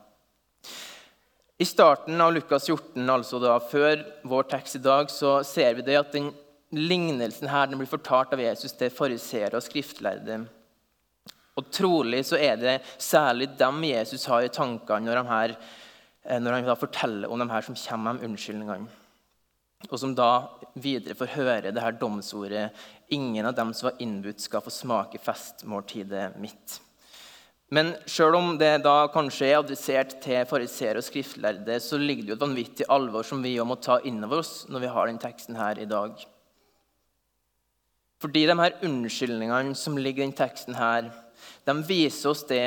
I 1.58 1.66
starten 1.66 2.22
av 2.22 2.34
Lukas 2.34 2.68
14, 2.70 3.02
altså 3.10 3.40
da, 3.42 3.56
før 3.60 4.04
vår 4.30 4.50
tekst 4.52 4.78
i 4.80 4.84
dag, 4.84 5.10
så 5.12 5.40
ser 5.46 5.78
vi 5.78 5.86
det 5.86 5.98
at 6.00 6.12
den 6.14 6.32
lignelsen 6.74 7.50
her 7.50 7.70
den 7.70 7.80
blir 7.80 7.90
fortalt 7.90 8.34
av 8.36 8.42
Jesus 8.42 8.76
til 8.78 8.94
fariseere 8.94 9.58
og 9.58 9.66
skriftlærde. 9.66 10.44
Og 11.58 11.72
Trolig 11.74 12.22
så 12.28 12.38
er 12.38 12.60
det 12.62 12.78
særlig 13.02 13.50
dem 13.58 13.82
Jesus 13.88 14.28
har 14.30 14.46
i 14.46 14.54
tankene 14.54 15.10
når, 15.10 15.24
her, 15.32 15.56
eh, 16.26 16.40
når 16.42 16.60
han 16.60 16.72
forteller 16.78 17.32
om 17.32 17.42
de 17.42 17.50
her 17.50 17.66
som 17.66 17.78
kommer 17.82 18.18
med 18.18 18.30
unnskyldningene. 18.30 19.04
og 19.90 20.00
som 20.00 20.16
da 20.16 20.50
videre 20.74 21.16
får 21.16 21.36
høre 21.36 21.72
det 21.72 21.82
her 21.82 21.92
domsordet 21.92 22.72
Ingen 23.10 23.46
av 23.46 23.54
dem 23.56 23.74
som 23.74 23.88
var 23.88 24.02
innbudt, 24.04 24.42
skal 24.42 24.60
få 24.60 24.70
smake 24.70 25.20
festmåltidet 25.24 26.34
mitt. 26.44 26.82
Men 27.72 27.94
sjøl 28.04 28.36
om 28.36 28.58
det 28.60 28.84
da 28.84 29.08
kanskje 29.12 29.48
er 29.48 29.62
adressert 29.62 30.18
til 30.24 30.44
fariseere 30.48 31.00
og 31.00 31.06
skriftlærde, 31.08 31.80
så 31.84 32.00
ligger 32.00 32.26
det 32.26 32.34
jo 32.34 32.36
et 32.36 32.44
vanvittig 32.44 32.88
alvor 32.92 33.24
som 33.24 33.40
vi 33.44 33.54
må 33.64 33.78
ta 33.80 34.02
inn 34.04 34.20
over 34.24 34.44
oss 34.44 34.66
når 34.68 34.84
vi 34.84 34.92
har 34.92 35.08
den 35.08 35.22
teksten 35.24 35.56
her 35.56 35.80
i 35.80 35.88
dag. 35.88 36.20
Fordi 38.24 38.46
de 38.50 38.58
her 38.60 38.78
unnskyldningene 38.88 39.76
som 39.78 39.98
ligger 40.00 40.24
i 40.24 40.28
den 40.28 40.36
teksten, 40.36 40.76
her, 40.76 41.12
de 41.66 41.76
viser 41.88 42.32
oss 42.32 42.44
det 42.50 42.64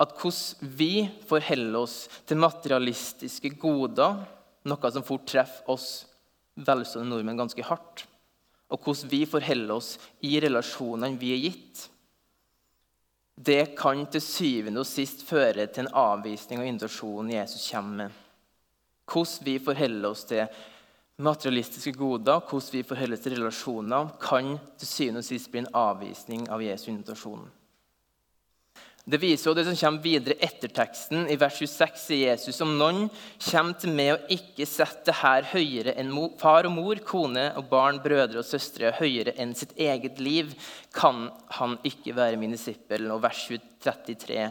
at 0.00 0.14
hvordan 0.20 0.74
vi 0.76 1.08
forholder 1.28 1.80
oss 1.80 1.96
til 2.28 2.40
materialistiske 2.40 3.54
goder, 3.60 4.22
noe 4.68 4.92
som 4.92 5.06
fort 5.06 5.28
treffer 5.28 5.72
oss 5.72 5.90
velstående 6.60 7.10
nordmenn 7.12 7.40
ganske 7.40 7.64
hardt, 7.64 8.04
og 8.70 8.82
hvordan 8.84 9.10
vi 9.10 9.24
forholder 9.26 9.74
oss 9.76 9.94
i 10.26 10.36
relasjonene 10.42 11.18
vi 11.20 11.32
er 11.34 11.44
gitt, 11.48 11.86
det 13.40 13.72
kan 13.78 14.02
til 14.12 14.20
syvende 14.20 14.82
og 14.82 14.88
sist 14.88 15.22
føre 15.24 15.64
til 15.72 15.86
en 15.86 15.94
avvisning 15.96 16.60
av 16.60 16.66
invitasjonen 16.68 17.32
Jesus 17.32 17.70
kommer 17.70 18.02
med. 18.02 18.18
Hvordan 19.10 19.46
vi 19.46 19.54
forholder 19.64 20.10
oss 20.10 20.26
til 20.28 20.44
materialistiske 21.24 21.94
goder, 21.96 22.42
hvordan 22.44 22.74
vi 22.74 22.82
forholder 22.84 23.16
oss 23.16 23.24
til 23.24 23.36
relasjoner, 23.38 24.12
kan 24.20 24.52
til 24.78 24.88
syvende 24.88 25.24
og 25.24 25.28
sist 25.30 25.50
bli 25.52 25.64
en 25.64 25.72
avvisning 25.76 26.44
av 26.52 26.62
Jesu 26.64 26.90
invitasjon. 26.92 27.48
Det 29.10 29.18
viser 29.18 29.48
jo 29.48 29.54
det 29.56 29.64
som 29.66 29.74
kommer 29.74 30.04
videre 30.04 30.36
etter 30.44 30.70
teksten. 30.70 31.24
I 31.26 31.34
vers 31.40 31.56
26 31.58 31.96
sier 31.98 32.28
Jesus 32.28 32.60
om 32.62 32.76
noen 32.78 33.08
kommer 33.42 33.74
til 33.80 33.90
meg 33.96 34.12
og 34.14 34.30
ikke 34.36 34.66
setter 34.68 35.16
her 35.18 35.48
høyere 35.50 35.96
enn 35.98 36.12
far 36.38 36.68
og 36.68 36.76
mor, 36.76 37.00
kone 37.02 37.48
og 37.58 37.66
barn, 37.72 37.98
brødre 38.04 38.38
og 38.38 38.46
søstre, 38.46 38.92
høyere 39.00 39.34
enn 39.42 39.56
sitt 39.58 39.74
eget 39.74 40.20
liv, 40.22 40.52
kan 40.94 41.26
han 41.56 41.74
ikke 41.82 42.14
være 42.14 42.38
min 42.38 42.54
disippel. 42.54 43.08
Og 43.10 43.24
vers 43.24 43.42
33.: 43.82 44.46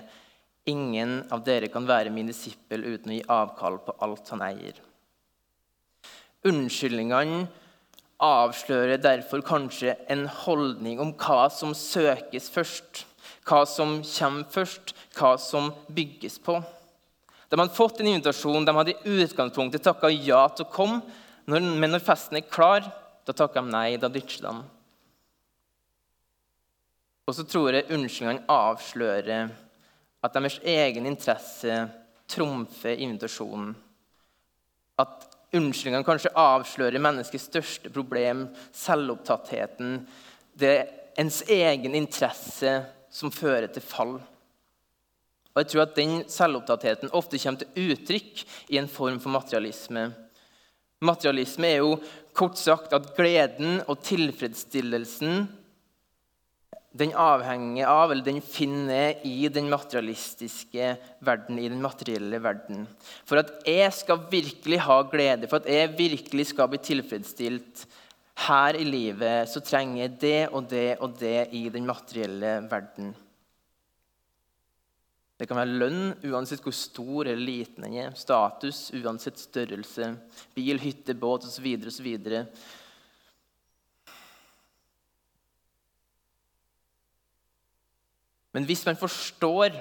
Ingen 0.67 1.21
av 1.31 1.45
dere 1.45 1.71
kan 1.71 1.87
være 1.87 2.11
min 2.11 2.27
disippel 2.27 2.83
uten 2.83 3.13
å 3.13 3.15
gi 3.15 3.23
avkall 3.31 3.79
på 3.85 3.95
alt 4.03 4.33
han 4.35 4.43
eier. 4.43 4.81
Unnskyldningene 6.49 7.45
avslører 8.19 8.99
derfor 8.99 9.39
kanskje 9.39 9.95
en 10.11 10.25
holdning 10.43 10.99
om 10.99 11.13
hva 11.15 11.45
som 11.47 11.71
søkes 11.71 12.51
først 12.51 13.05
hva 13.47 13.63
som 13.69 13.99
kommer 14.03 14.49
først, 14.53 14.93
hva 15.17 15.35
som 15.41 15.71
bygges 15.87 16.39
på. 16.43 16.59
De 17.49 17.57
hadde 17.57 17.73
fått 17.73 17.99
en 17.99 18.11
invitasjon, 18.11 18.65
de 18.65 18.75
hadde 18.77 18.93
i 18.93 19.15
utgangspunktet 19.23 19.85
takka 19.85 20.11
ja 20.13 20.43
til 20.53 20.67
å 20.67 20.73
komme. 20.73 21.01
Men 21.49 21.89
når 21.89 22.03
festen 22.05 22.37
er 22.37 22.45
klar, 22.45 22.85
da 23.25 23.33
takker 23.33 23.65
de 23.65 23.73
nei. 23.73 23.97
Da 23.97 24.09
ditcher 24.11 24.45
de. 24.45 24.53
Og 27.29 27.35
så 27.37 27.45
tror 27.45 27.73
jeg 27.73 27.89
unnskyldningene 27.93 28.49
avslører 28.49 29.49
at 30.25 30.35
deres 30.35 30.59
egen 30.65 31.05
interesse 31.09 31.75
trumfer 32.29 33.01
invitasjonen. 33.01 33.73
At 34.99 35.27
unnskyldningene 35.55 36.05
kanskje 36.05 36.33
avslører 36.37 37.01
menneskets 37.01 37.47
største 37.49 37.91
problem, 37.93 38.47
selvopptattheten. 38.75 39.99
Det 40.53 40.75
ens 41.21 41.41
egen 41.49 41.97
interesse 41.97 42.73
som 43.11 43.33
fører 43.33 43.67
til 43.73 43.85
fall. 43.85 44.17
Og 45.49 45.61
jeg 45.63 45.71
tror 45.71 45.85
at 45.85 45.95
Den 45.97 46.23
selvopptattheten 46.29 47.13
ofte 47.17 47.39
kommer 47.41 47.63
til 47.63 47.93
uttrykk 47.93 48.43
i 48.69 48.79
en 48.79 48.87
form 48.87 49.19
for 49.19 49.33
materialisme. 49.33 50.09
Materialisme 51.01 51.67
er 51.67 51.81
jo 51.81 51.95
kort 52.35 52.59
sagt 52.59 52.93
at 52.93 53.13
gleden 53.15 53.81
og 53.87 54.01
tilfredsstillelsen 54.03 55.47
den 56.99 57.11
avhenger 57.13 57.85
av, 57.85 58.11
eller 58.11 58.25
den 58.25 58.41
finner 58.41 59.19
i 59.27 59.47
den 59.53 59.69
materialistiske 59.69 60.95
verden, 61.25 61.59
i 61.61 61.69
den 61.69 61.81
materielle 61.83 62.39
verden. 62.41 62.87
For 63.29 63.41
at 63.41 63.51
jeg 63.67 63.93
skal 63.93 64.23
virkelig 64.31 64.81
ha 64.87 65.03
glede, 65.11 65.49
for 65.49 65.61
at 65.61 65.69
jeg 65.69 65.93
virkelig 65.99 66.47
skal 66.49 66.71
bli 66.71 66.81
tilfredsstilt, 66.89 67.85
her 68.39 68.77
i 68.79 68.85
livet 68.87 69.49
så 69.51 69.61
trenger 69.63 70.03
jeg 70.03 70.19
det 70.21 70.43
og 70.55 70.69
det 70.71 70.91
og 71.03 71.17
det 71.19 71.49
i 71.55 71.65
den 71.73 71.87
materielle 71.87 72.59
verden. 72.71 73.11
Det 75.39 75.47
kan 75.47 75.55
være 75.55 75.77
lønn, 75.79 76.01
uansett 76.27 76.63
hvor 76.63 76.75
stor 76.75 77.29
eller 77.29 77.39
liten 77.39 77.85
den 77.85 77.95
er. 78.01 78.15
Status, 78.19 78.89
uansett 78.91 79.39
størrelse. 79.39 80.11
Bil, 80.55 80.81
hytte, 80.83 81.15
båt 81.15 81.47
osv. 81.47 81.67
osv. 81.87 82.09
Men 88.51 88.67
hvis 88.67 88.83
man 88.83 88.99
forstår 88.99 89.79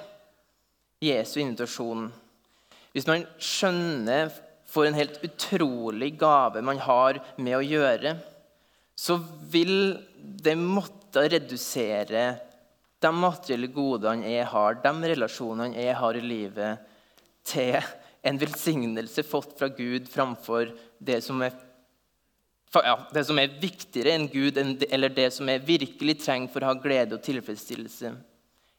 Jesu 1.02 1.40
invitasjon, 1.42 2.06
hvis 2.94 3.06
man 3.10 3.26
skjønner 3.42 4.30
for 4.68 4.86
en 4.86 4.94
helt 4.94 5.18
utrolig 5.26 6.12
gave 6.20 6.62
man 6.62 6.78
har 6.84 7.18
med 7.40 7.56
å 7.58 7.64
gjøre, 7.64 8.14
så 8.98 9.14
vil 9.50 9.94
det 10.42 10.56
måtte 10.58 11.28
redusere 11.30 12.22
de 12.98 13.10
materielle 13.14 13.68
godene 13.70 14.26
jeg 14.26 14.46
har, 14.50 14.80
de 14.82 15.10
relasjonene 15.12 15.78
jeg 15.78 15.94
har 16.00 16.18
i 16.18 16.22
livet, 16.24 16.88
til 17.46 17.78
en 18.26 18.40
velsignelse 18.40 19.22
fått 19.22 19.54
fra 19.60 19.68
Gud 19.70 20.08
framfor 20.10 20.72
det 20.98 21.20
som 21.24 21.44
er, 21.46 21.54
ja, 22.74 22.96
det 23.14 23.22
som 23.28 23.38
er 23.38 23.54
viktigere 23.62 24.16
enn 24.18 24.26
Gud, 24.32 24.58
eller 24.58 25.14
det 25.14 25.28
som 25.36 25.48
jeg 25.48 25.62
virkelig 25.68 26.18
trenger 26.24 26.50
for 26.52 26.66
å 26.66 26.72
ha 26.72 26.80
glede 26.82 27.20
og 27.20 27.22
tilfredsstillelse. 27.24 28.12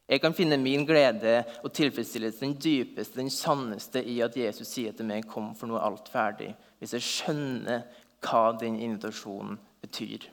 Jeg 0.10 0.24
kan 0.26 0.36
finne 0.36 0.60
min 0.60 0.84
glede 0.90 1.38
og 1.64 1.72
tilfredsstillelse, 1.80 2.44
den 2.44 2.58
dypeste, 2.60 3.22
den 3.22 3.32
sanneste, 3.32 4.04
i 4.04 4.20
at 4.26 4.36
Jesus 4.36 4.68
sier 4.68 4.92
til 4.92 5.08
meg 5.08 5.24
'Kom, 5.32 5.56
for 5.56 5.68
nå 5.68 5.80
er 5.80 5.88
alt 5.88 6.12
ferdig', 6.12 6.56
hvis 6.80 6.98
jeg 6.98 7.08
skjønner 7.08 7.84
hva 8.20 8.60
den 8.60 8.76
invitasjonen 8.84 9.60
betyr. 9.82 10.28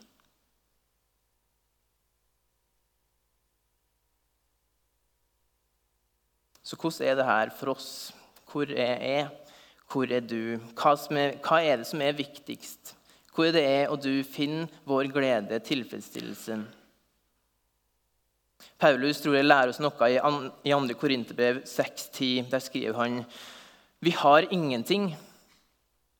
Så 6.67 6.75
hvordan 6.75 7.07
er 7.07 7.15
det 7.15 7.25
her 7.25 7.51
for 7.55 7.71
oss? 7.71 7.89
Hvor 8.51 8.67
er 8.67 9.03
jeg? 9.03 9.27
Hvor 9.87 10.11
er 10.11 10.23
du? 10.23 10.57
Hva, 10.75 10.95
er, 11.15 11.37
hva 11.39 11.61
er 11.63 11.79
det 11.79 11.87
som 11.87 12.01
er 12.03 12.17
viktigst? 12.17 12.95
Hvor 13.31 13.47
er 13.47 13.55
det 13.55 13.63
jeg 13.63 13.89
og 13.93 14.01
du 14.03 14.11
finner 14.27 14.67
vår 14.87 15.11
glede, 15.13 15.59
tilfredsstillelse? 15.63 16.57
Paulus 18.77 19.21
tror 19.21 19.37
jeg 19.37 19.47
lærer 19.47 19.71
oss 19.71 19.79
noe 19.81 20.09
i 20.11 20.19
2. 20.19 20.97
Korinterbrev 20.99 21.63
6,10. 21.65 22.49
Der 22.51 22.61
skriver 22.61 22.99
han 22.99 23.21
vi 23.99 24.11
har 24.13 24.45
ingenting, 24.53 25.09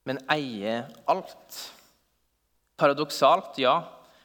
men 0.07 0.17
eier 0.33 0.87
alt. 1.05 1.57
Paradoksalt, 2.77 3.57
ja, 3.57 3.79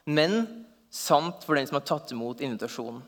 men 0.04 0.44
sant 0.92 1.44
for 1.46 1.56
den 1.56 1.66
som 1.68 1.78
har 1.78 1.86
tatt 1.88 2.12
imot 2.12 2.42
invitasjonen. 2.44 3.00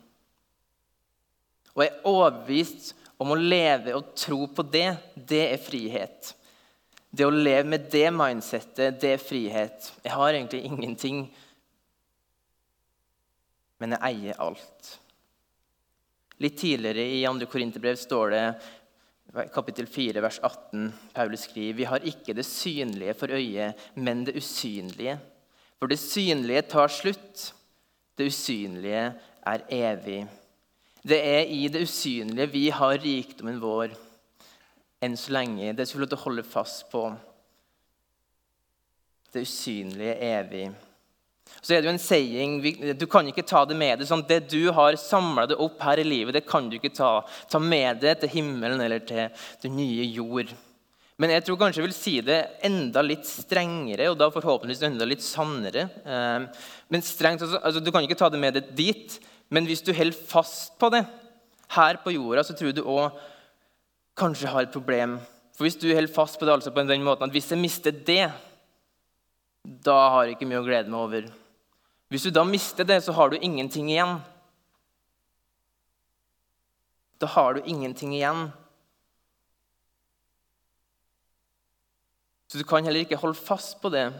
Og 1.75 1.83
jeg 1.83 1.91
er 1.91 2.07
overbevist 2.07 2.93
om 3.21 3.35
å 3.35 3.39
leve 3.39 3.95
og 3.99 4.15
tro 4.19 4.47
på 4.49 4.65
det, 4.71 4.89
det 5.15 5.43
er 5.53 5.63
frihet. 5.63 6.31
Det 7.15 7.27
å 7.27 7.35
leve 7.35 7.67
med 7.75 7.89
det 7.93 8.09
mindsettet, 8.15 8.97
det 9.03 9.15
er 9.17 9.23
frihet. 9.23 9.91
Jeg 10.03 10.15
har 10.15 10.33
egentlig 10.33 10.65
ingenting, 10.67 11.27
men 13.83 13.95
jeg 13.95 14.07
eier 14.11 14.41
alt. 14.43 14.95
Litt 16.43 16.57
tidligere 16.59 17.05
i 17.05 17.21
2. 17.27 17.51
Korinterbrev 17.51 17.99
står 18.01 18.35
det 18.35 18.47
kapittel 19.55 19.87
4, 19.91 20.23
vers 20.23 20.41
18. 20.43 20.89
Paulus 21.15 21.47
skriver 21.47 21.79
vi 21.79 21.87
har 21.91 22.09
ikke 22.11 22.35
det 22.35 22.47
synlige 22.47 23.15
for 23.19 23.35
øyet, 23.35 23.87
men 23.95 24.25
det 24.27 24.37
usynlige. 24.39 25.19
For 25.85 25.93
det 25.93 26.00
synlige 26.00 26.62
tar 26.73 26.88
slutt, 26.88 27.50
det 28.17 28.31
usynlige 28.33 29.03
er 29.45 29.64
evig. 29.69 30.23
Det 31.05 31.19
er 31.21 31.50
i 31.53 31.67
det 31.69 31.83
usynlige 31.85 32.47
vi 32.55 32.62
har 32.73 32.97
rikdommen 33.03 33.59
vår 33.61 33.93
enn 35.05 35.19
så 35.21 35.35
lenge. 35.37 35.75
Det 35.76 35.85
skal 35.85 35.99
vi 35.99 36.05
lov 36.07 36.12
til 36.14 36.21
å 36.23 36.23
holde 36.23 36.47
fast 36.55 36.87
på. 36.88 37.03
Det 39.29 39.45
usynlige 39.45 40.17
er 40.17 40.38
evig. 40.38 40.64
Så 41.61 41.75
er 41.76 41.85
det 41.85 41.91
jo 41.91 41.97
en 41.99 42.00
saying, 42.00 42.57
Du 42.97 43.05
kan 43.05 43.29
ikke 43.29 43.45
ta 43.45 43.67
det 43.69 43.76
med 43.76 43.99
deg. 44.00 44.09
Sånn, 44.09 44.25
det 44.25 44.47
du 44.49 44.73
har 44.73 44.97
samla 44.97 45.50
opp 45.53 45.85
her 45.85 46.00
i 46.00 46.09
livet, 46.09 46.33
det 46.38 46.47
kan 46.49 46.73
du 46.73 46.79
ikke 46.81 46.97
ta, 46.97 47.19
ta 47.45 47.61
med 47.61 48.00
deg 48.00 48.25
til 48.25 48.38
himmelen 48.38 48.81
eller 48.81 49.05
til 49.05 49.29
den 49.61 49.76
nye 49.76 50.09
jord. 50.17 50.57
Men 51.21 51.30
jeg 51.30 51.44
tror 51.47 51.59
kanskje 51.61 51.78
jeg 51.78 51.87
vil 51.87 51.94
si 51.94 52.14
det 52.26 52.38
enda 52.66 53.02
litt 53.04 53.26
strengere, 53.28 54.09
og 54.11 54.18
da 54.18 54.33
forhåpentligvis 54.35 54.83
enda 54.88 55.06
litt 55.06 55.23
sannere. 55.23 55.87
Eh, 56.02 56.64
men 56.90 57.06
strengt, 57.06 57.44
altså, 57.44 57.83
Du 57.83 57.92
kan 57.94 58.02
ikke 58.02 58.18
ta 58.18 58.28
det 58.28 58.40
med 58.42 58.56
deg 58.59 58.73
dit, 58.75 59.21
men 59.49 59.68
hvis 59.68 59.85
du 59.85 59.92
holder 59.94 60.26
fast 60.26 60.75
på 60.80 60.90
det 60.90 61.04
her 61.76 62.00
på 62.02 62.14
jorda, 62.16 62.42
så 62.42 62.56
tror 62.56 62.75
du 62.75 62.83
òg 62.83 63.14
kanskje 64.18 64.50
har 64.50 64.66
et 64.66 64.75
problem. 64.75 65.21
For 65.54 65.66
hvis 65.66 65.78
du 65.78 65.87
holder 65.92 66.11
fast 66.11 66.38
på 66.38 66.47
det 66.47 66.56
altså 66.56 66.75
på 66.75 66.83
den 66.83 67.06
måten 67.06 67.28
at 67.28 67.35
hvis 67.35 67.52
jeg 67.52 67.62
mister 67.62 67.94
det, 67.94 68.26
da 69.64 69.97
har 70.11 70.26
jeg 70.26 70.35
ikke 70.35 70.49
mye 70.50 70.62
å 70.62 70.66
glede 70.66 70.90
meg 70.90 70.99
over. 71.00 71.30
Hvis 72.11 72.26
du 72.26 72.35
da 72.35 72.42
mister 72.47 72.87
det, 72.87 73.00
så 73.06 73.14
har 73.14 73.30
du 73.30 73.38
ingenting 73.38 73.88
igjen. 73.90 74.18
Da 77.23 77.30
har 77.30 77.54
du 77.54 77.62
ingenting 77.71 78.12
igjen. 78.18 78.49
Så 82.55 82.59
du 82.59 82.65
kan 82.65 82.85
heller 82.85 83.03
ikke 83.03 83.17
holde 83.19 83.35
fast 83.35 83.81
på 83.83 83.91
det. 83.91 84.13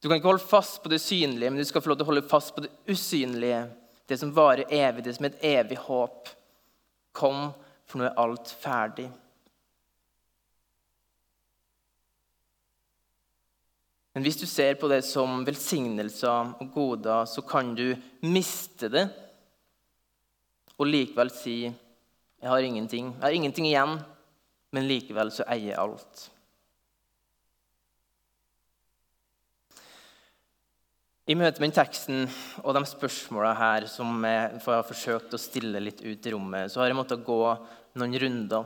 Du 0.00 0.06
kan 0.08 0.16
ikke 0.16 0.30
holde 0.30 0.48
fast 0.48 0.78
på 0.80 0.88
det 0.88 0.96
synlige, 1.04 1.50
men 1.50 1.60
du 1.60 1.64
skal 1.68 1.82
få 1.84 1.90
lov 1.90 1.98
til 1.98 2.06
å 2.06 2.08
holde 2.08 2.22
fast 2.30 2.54
på 2.56 2.62
det 2.64 2.70
usynlige. 2.88 3.58
Det 4.08 4.16
som 4.16 4.32
varer 4.32 4.72
evig, 4.72 5.04
det 5.04 5.12
som 5.18 5.26
er 5.28 5.34
et 5.34 5.44
evig 5.44 5.76
håp. 5.82 6.30
Kom, 7.12 7.50
for 7.84 8.00
nå 8.00 8.06
er 8.08 8.16
alt 8.24 8.54
ferdig. 8.62 9.10
Men 14.16 14.24
hvis 14.24 14.40
du 14.40 14.48
ser 14.48 14.80
på 14.80 14.88
det 14.88 15.02
som 15.04 15.44
velsignelser 15.44 16.56
og 16.64 16.72
goder, 16.72 17.28
så 17.28 17.44
kan 17.44 17.76
du 17.76 17.90
miste 18.24 18.88
det 18.88 19.04
og 20.80 20.88
likevel 20.88 21.28
si 21.28 21.60
'Jeg 21.68 22.48
har 22.48 22.58
ingenting. 22.64 23.12
Jeg 23.12 23.22
har 23.22 23.30
ingenting 23.30 23.66
igjen', 23.66 24.02
men 24.72 24.88
likevel 24.88 25.30
så 25.30 25.44
eier 25.44 25.76
jeg 25.76 25.78
alt. 25.78 26.30
I 31.30 31.36
møte 31.38 31.62
med 31.62 31.70
den 31.70 31.76
teksten 31.76 32.24
og 32.64 32.74
de 32.74 32.80
spørsmåla 32.90 33.52
her 33.54 33.84
som 33.86 34.24
jeg 34.26 34.60
har 34.64 34.86
forsøkt 34.86 35.34
å 35.36 35.38
stille 35.38 35.78
litt 35.82 36.00
ut 36.02 36.26
i 36.26 36.32
rommet, 36.34 36.72
så 36.72 36.80
har 36.82 36.90
jeg 36.90 36.98
måttet 36.98 37.22
gå 37.22 37.38
noen 38.00 38.16
runder. 38.18 38.64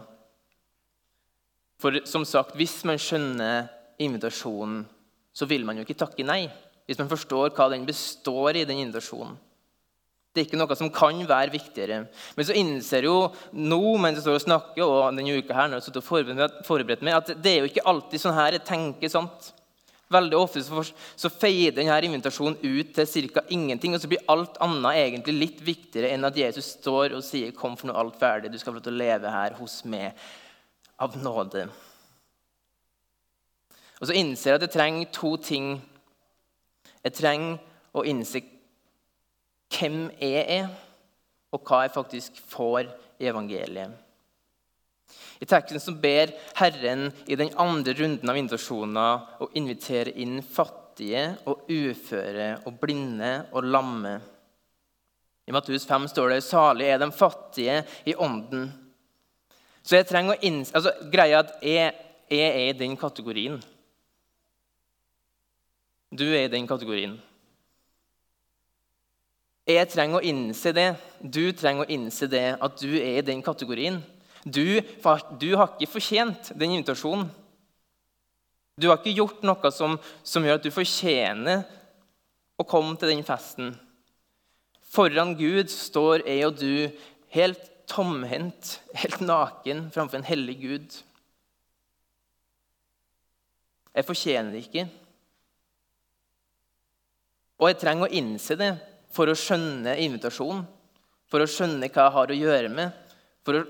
For 1.83 1.99
som 2.09 2.25
sagt, 2.25 2.55
hvis 2.57 2.79
man 2.89 3.01
skjønner 3.03 3.67
invitasjonen, 4.01 4.87
så 5.35 5.49
vil 5.51 5.67
man 5.69 5.77
jo 5.77 5.85
ikke 5.85 5.99
takke 6.07 6.25
nei. 6.25 6.47
Hvis 6.89 7.01
man 7.03 7.11
forstår 7.11 7.53
hva 7.57 7.67
den 7.73 7.85
består 7.89 8.57
i, 8.57 8.65
den 8.65 8.81
invitasjonen. 8.87 9.37
Det 10.33 10.41
er 10.41 10.49
ikke 10.49 10.59
noe 10.59 10.77
som 10.79 10.91
kan 10.95 11.21
være 11.29 11.53
viktigere. 11.53 11.99
Men 12.35 12.47
så 12.49 12.57
innser 12.59 13.07
jo 13.07 13.19
nå 13.53 13.83
mens 14.01 14.19
jeg 14.19 14.25
står 14.25 14.39
og 14.39 14.47
snakker, 14.47 14.87
og 14.87 15.19
denne 15.19 15.37
uka 15.37 15.59
her, 15.59 15.69
når 15.69 15.85
jeg 15.85 16.41
har 16.41 16.57
forberedt 16.65 17.05
meg, 17.05 17.19
at 17.19 17.37
det 17.45 17.53
er 17.53 17.61
jo 17.61 17.69
ikke 17.71 17.85
alltid 17.93 18.25
sånn 18.25 18.39
her 18.39 18.57
jeg 18.57 18.65
tenker. 18.73 19.13
sant? 19.13 19.53
Veldig 20.15 20.39
ofte 20.39 20.63
så 20.63 21.31
feier 21.33 21.75
denne 21.75 21.97
invitasjonen 22.07 22.59
ut 22.63 22.93
til 22.95 23.31
ca. 23.35 23.43
ingenting, 23.51 23.95
og 23.95 24.03
så 24.03 24.11
blir 24.11 24.23
alt 24.31 24.61
annet 24.63 25.01
egentlig 25.01 25.35
litt 25.35 25.65
viktigere 25.65 26.13
enn 26.15 26.29
at 26.29 26.39
Jesus 26.39 26.77
står 26.79 27.17
og 27.17 27.25
sier 27.25 27.51
'Kom, 27.53 27.77
for 27.77 27.89
noe 27.89 27.99
alt 27.99 28.19
ferdig. 28.21 28.53
Du 28.53 28.59
skal 28.59 28.73
få 28.73 28.79
lov 28.79 28.85
til 28.85 28.95
å 28.95 29.03
leve 29.05 29.31
her 29.31 29.55
hos 29.55 29.85
meg 29.85 30.13
av 30.99 31.17
nåde'. 31.17 31.69
Og 34.01 34.09
så 34.09 34.15
innser 34.15 34.51
jeg 34.51 34.55
at 34.55 34.67
jeg 34.67 34.71
trenger 34.71 35.13
to 35.13 35.37
ting. 35.37 35.83
Jeg 37.05 37.13
trenger 37.13 37.59
å 37.95 38.05
innse 38.05 38.43
hvem 39.75 40.11
jeg 40.21 40.45
er, 40.49 40.69
og 41.53 41.63
hva 41.65 41.83
jeg 41.83 41.95
faktisk 41.95 42.41
får 42.51 42.91
i 43.21 43.29
evangeliet. 43.31 43.95
I 45.41 45.47
teksten 45.47 45.81
som 45.83 45.97
ber 46.01 46.33
Herren 46.57 47.11
i 47.27 47.37
den 47.37 47.51
andre 47.61 47.95
runden 47.99 48.31
av 48.31 48.39
invitasjoner 48.39 49.43
å 49.43 49.51
invitere 49.59 50.15
inn 50.23 50.39
fattige 50.43 51.27
og 51.51 51.67
uføre 51.69 52.49
og 52.65 52.79
blinde 52.81 53.33
og 53.53 53.67
lamme. 53.67 54.15
I 55.45 55.53
Matteus 55.53 55.85
5 55.87 56.09
står 56.09 56.29
det 56.29 56.41
'Salig 56.45 56.89
er 56.89 56.99
de 56.99 57.11
fattige 57.13 57.85
i 58.07 58.15
ånden'. 58.15 58.71
Så 59.83 59.97
jeg 59.97 60.07
trenger 60.09 60.35
å 60.35 60.43
innse, 60.43 60.73
altså, 60.75 60.95
Greia 61.13 61.43
at 61.45 61.53
jeg, 61.61 61.93
jeg 62.31 62.51
er 62.51 62.69
i 62.71 62.79
den 62.79 62.97
kategorien. 62.97 63.61
Du 66.15 66.25
er 66.25 66.47
i 66.47 66.53
den 66.53 66.67
kategorien. 66.67 67.19
Jeg 69.67 69.89
trenger 69.89 70.21
å 70.21 70.25
innse 70.25 70.73
det. 70.73 70.91
Du 71.21 71.53
trenger 71.53 71.85
å 71.85 71.91
innse 71.91 72.29
det, 72.29 72.57
at 72.61 72.81
du 72.81 72.97
er 72.97 73.19
i 73.19 73.27
den 73.27 73.43
kategorien. 73.43 74.03
Du, 74.45 74.81
du, 75.41 75.49
har 75.57 75.73
ikke 75.73 75.95
fortjent 75.97 76.53
den 76.53 76.77
invitasjonen. 76.77 77.31
Du 78.77 78.91
har 78.91 78.99
ikke 78.99 79.15
gjort 79.17 79.45
noe 79.47 79.71
som, 79.73 79.97
som 80.27 80.45
gjør 80.45 80.59
at 80.59 80.67
du 80.67 80.75
fortjener 80.75 81.63
å 82.61 82.67
komme 82.69 82.99
til 83.01 83.13
den 83.13 83.25
festen. 83.27 83.73
Foran 84.95 85.33
Gud 85.39 85.73
står 85.73 86.27
jeg 86.29 86.45
og 86.47 86.59
du 86.61 86.91
helt 87.35 87.71
tomhendt, 87.91 88.79
helt 88.99 89.23
naken 89.25 89.89
framfor 89.95 90.21
en 90.21 90.29
hellig 90.29 90.59
Gud. 90.61 90.99
Jeg 93.95 94.09
fortjener 94.09 94.53
det 94.53 94.65
ikke. 94.67 94.85
Og 97.63 97.71
jeg 97.71 97.79
trenger 97.81 98.09
å 98.09 98.19
innse 98.19 98.59
det 98.59 98.73
for 99.15 99.31
å 99.31 99.39
skjønne 99.39 99.95
invitasjonen, 100.03 100.65
for 101.31 101.41
å 101.41 101.49
skjønne 101.49 101.89
hva 101.89 102.09
jeg 102.09 102.15
har 102.19 102.33
å 102.33 102.39
gjøre 102.39 102.73
med, 102.75 103.15
for 103.47 103.61
å 103.61 103.65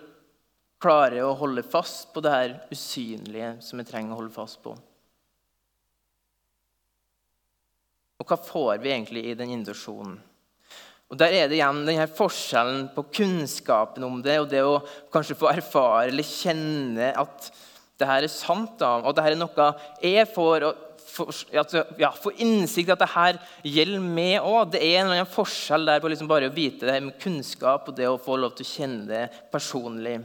klare 0.85 1.23
å 1.25 1.37
holde 1.41 1.65
fast 1.65 2.11
på 2.13 2.21
det 2.25 2.33
her 2.35 2.59
usynlige 2.73 3.55
som 3.65 3.81
vi 3.81 3.87
trenger 3.89 4.13
å 4.13 4.21
holde 4.21 4.35
fast 4.35 4.61
på. 4.65 4.75
Og 8.21 8.31
hva 8.31 8.39
får 8.41 8.79
vi 8.83 8.93
egentlig 8.93 9.25
i 9.27 9.37
den 9.39 9.57
induksjonen? 9.57 10.17
Og 11.13 11.19
Der 11.21 11.35
er 11.37 11.49
det 11.49 11.59
igjen 11.59 11.85
denne 11.87 12.07
forskjellen 12.11 12.89
på 12.95 13.05
kunnskapen 13.13 14.07
om 14.07 14.23
det 14.25 14.39
og 14.41 14.49
det 14.51 14.63
å 14.65 14.81
kanskje 15.13 15.37
få 15.39 15.51
erfare 15.53 16.09
eller 16.09 16.27
kjenne 16.27 17.13
at 17.21 17.51
det 18.01 18.09
her 18.09 18.25
er 18.27 18.33
sant, 18.33 18.73
da, 18.81 18.97
og 19.05 19.15
det 19.15 19.23
her 19.23 19.37
er 19.37 19.39
noe 19.39 19.69
jeg 20.03 20.27
får. 20.35 20.67
og 20.71 20.91
ja, 22.01 22.11
få 22.19 22.33
innsikt 22.43 22.89
i 22.89 22.95
at 22.95 23.03
det 23.05 23.11
her 23.13 23.37
gjelder 23.63 24.03
meg 24.03 24.43
òg. 24.43 24.73
Det 24.73 24.81
er 24.83 24.97
en 24.97 25.07
eller 25.07 25.21
annen 25.21 25.31
forskjell 25.31 25.87
der 25.87 26.01
på 26.03 26.11
liksom 26.11 26.31
bare 26.31 26.49
å 26.51 26.55
vite 26.55 26.89
det 26.89 26.97
her 26.97 27.05
med 27.05 27.21
kunnskap 27.23 27.87
og 27.87 27.95
det 27.95 28.09
å 28.11 28.19
få 28.19 28.41
lov 28.41 28.57
til 28.57 28.67
å 28.67 28.73
kjenne 28.73 29.07
det 29.07 29.23
personlig. 29.53 30.17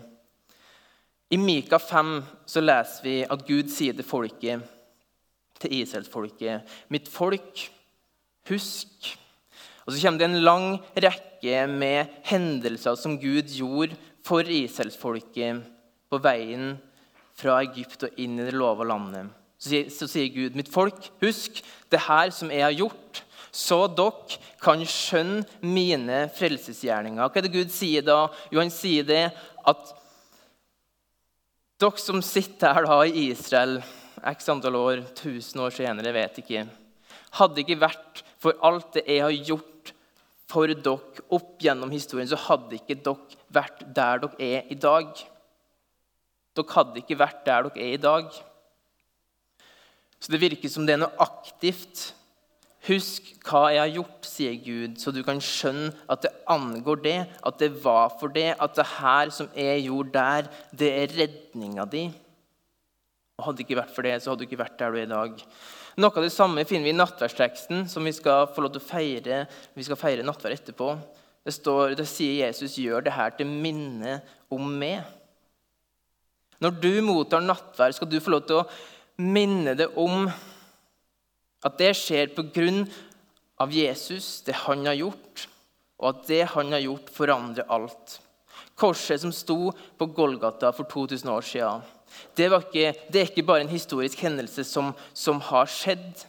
I 1.30 1.38
Mika 1.38 1.78
5 1.80 2.24
så 2.50 2.62
leser 2.64 3.06
vi 3.06 3.16
at 3.22 3.46
Gud 3.46 3.70
sier 3.70 3.94
til 3.94 4.06
folket, 4.08 4.64
til 5.62 5.74
israelsfolket, 5.82 6.62
'Mitt 6.90 7.10
folk, 7.10 7.70
husk.' 8.50 9.18
Og 9.86 9.94
Så 9.94 10.02
kommer 10.02 10.20
det 10.20 10.30
en 10.30 10.44
lang 10.44 10.80
rekke 10.96 11.68
med 11.68 12.06
hendelser 12.24 12.96
som 12.96 13.18
Gud 13.18 13.50
gjorde 13.50 13.96
for 14.26 14.42
israelsfolket 14.42 15.64
på 16.10 16.18
veien 16.18 16.78
fra 17.34 17.62
Egypt 17.64 18.04
og 18.04 18.10
inn 18.18 18.40
i 18.40 18.46
det 18.46 18.54
lova 18.54 18.84
landet. 18.84 19.30
Så 19.60 20.08
sier 20.08 20.34
Gud, 20.34 20.56
'Mitt 20.56 20.72
folk, 20.72 21.12
husk 21.22 21.62
det 21.92 22.00
her 22.00 22.30
som 22.30 22.50
jeg 22.50 22.64
har 22.64 22.74
gjort.' 22.74 23.24
Så 23.52 23.88
dere 23.88 24.38
kan 24.62 24.82
skjønne 24.86 25.46
mine 25.62 26.30
frelsesgjerninger. 26.38 27.30
Hva 27.30 27.38
er 27.38 27.42
det 27.42 27.54
Gud 27.54 27.72
sier 27.74 28.02
da? 28.06 28.28
Jo, 28.52 28.60
han 28.60 28.70
sier 28.70 29.04
det 29.04 29.32
at 29.68 29.99
dere 31.80 32.02
som 32.02 32.22
sitter 32.26 32.76
her 32.76 32.88
da 32.88 33.00
i 33.08 33.30
Israel 33.30 33.80
x 34.28 34.50
antall 34.52 34.76
år, 34.76 35.04
1000 35.14 35.62
år 35.64 35.76
senere, 35.76 36.14
vet 36.16 36.42
ikke 36.42 36.68
Hadde 37.40 37.62
ikke 37.62 37.80
vært 37.80 38.24
for 38.42 38.58
alt 38.66 38.96
det 38.98 39.06
jeg 39.06 39.22
har 39.24 39.36
gjort 39.48 39.94
for 40.50 40.68
dere 40.68 41.24
opp 41.30 41.60
gjennom 41.62 41.92
historien, 41.94 42.28
så 42.28 42.40
hadde 42.50 42.80
ikke 42.80 42.98
dere 43.06 43.40
vært 43.54 43.84
der 43.86 44.24
dere 44.24 44.48
er 44.48 44.72
i 44.74 44.78
dag. 44.78 45.12
Dere 46.58 46.76
hadde 46.76 47.04
ikke 47.04 47.20
vært 47.20 47.44
der 47.46 47.68
dere 47.70 47.86
er 47.86 47.96
i 47.96 48.02
dag. 48.02 48.32
Så 50.20 50.34
det 50.34 50.42
virker 50.42 50.72
som 50.72 50.88
det 50.88 50.98
er 50.98 51.04
noe 51.06 51.22
aktivt 51.24 52.10
Husk 52.88 53.34
hva 53.44 53.66
jeg 53.74 53.82
har 53.82 53.92
gjort, 53.92 54.24
sier 54.24 54.56
Gud, 54.64 54.96
så 55.02 55.12
du 55.12 55.20
kan 55.28 55.42
skjønne 55.44 55.92
at 56.12 56.24
det 56.24 56.32
angår 56.48 57.02
det, 57.04 57.18
at 57.46 57.60
det 57.60 57.74
var 57.84 58.14
for 58.22 58.32
det, 58.32 58.54
at 58.56 58.78
det 58.78 58.88
her 58.96 59.34
som 59.36 59.50
jeg 59.52 59.84
gjorde 59.90 60.16
der, 60.16 60.48
det 60.72 60.92
er 61.02 61.16
redninga 61.18 61.86
di. 61.92 62.06
Og 63.40 63.46
Hadde 63.46 63.60
det 63.60 63.68
ikke 63.68 63.82
vært 63.82 63.94
for 63.96 64.08
det, 64.08 64.16
så 64.20 64.32
hadde 64.32 64.44
du 64.44 64.48
ikke 64.48 64.62
vært 64.64 64.80
der 64.80 64.96
du 64.96 65.00
er 65.00 65.08
i 65.08 65.12
dag. 65.12 65.44
Noe 66.00 66.16
av 66.16 66.24
det 66.24 66.32
samme 66.32 66.64
finner 66.68 66.88
vi 66.88 66.94
i 66.94 67.00
nattverdsteksten, 67.00 67.84
som 67.92 68.06
vi 68.08 68.16
skal 68.16 68.48
få 68.56 68.64
lov 68.64 68.72
til 68.76 68.84
å 68.84 68.88
feire. 68.88 69.40
Vi 69.76 69.84
skal 69.84 70.00
feire 70.00 70.24
nattverd 70.24 70.56
etterpå. 70.56 70.94
Det, 71.44 71.56
står, 71.56 71.98
det 72.00 72.08
sier 72.08 72.46
Jesus 72.46 72.78
gjør 72.80 73.04
det 73.04 73.16
her 73.16 73.34
til 73.36 73.50
minne 73.50 74.22
om 74.52 74.72
meg. 74.80 75.04
Når 76.64 76.80
du 76.80 76.94
mottar 77.04 77.44
nattverd, 77.44 77.96
skal 77.96 78.12
du 78.12 78.20
få 78.24 78.36
lov 78.36 78.48
til 78.48 78.62
å 78.62 78.68
minne 79.20 79.76
det 79.76 79.90
om 80.00 80.28
at 81.66 81.78
det 81.80 81.94
skjer 81.98 82.34
pga. 82.36 82.72
Jesus, 83.70 84.42
det 84.48 84.56
han 84.56 84.86
har 84.88 84.96
gjort, 84.96 85.48
og 86.00 86.10
at 86.14 86.28
det 86.30 86.44
han 86.54 86.72
har 86.72 86.80
gjort, 86.80 87.10
forandrer 87.12 87.68
alt. 87.68 88.20
Korset 88.80 89.20
som 89.20 89.34
sto 89.36 89.74
på 90.00 90.08
Golgata 90.16 90.72
for 90.72 90.88
2000 90.88 91.32
år 91.34 91.44
siden, 91.44 91.82
det, 92.36 92.48
ikke, 92.48 92.94
det 93.12 93.20
er 93.20 93.28
ikke 93.28 93.46
bare 93.46 93.66
en 93.66 93.72
historisk 93.72 94.22
hendelse 94.24 94.64
som, 94.64 94.94
som 95.14 95.42
har 95.44 95.68
skjedd. 95.70 96.24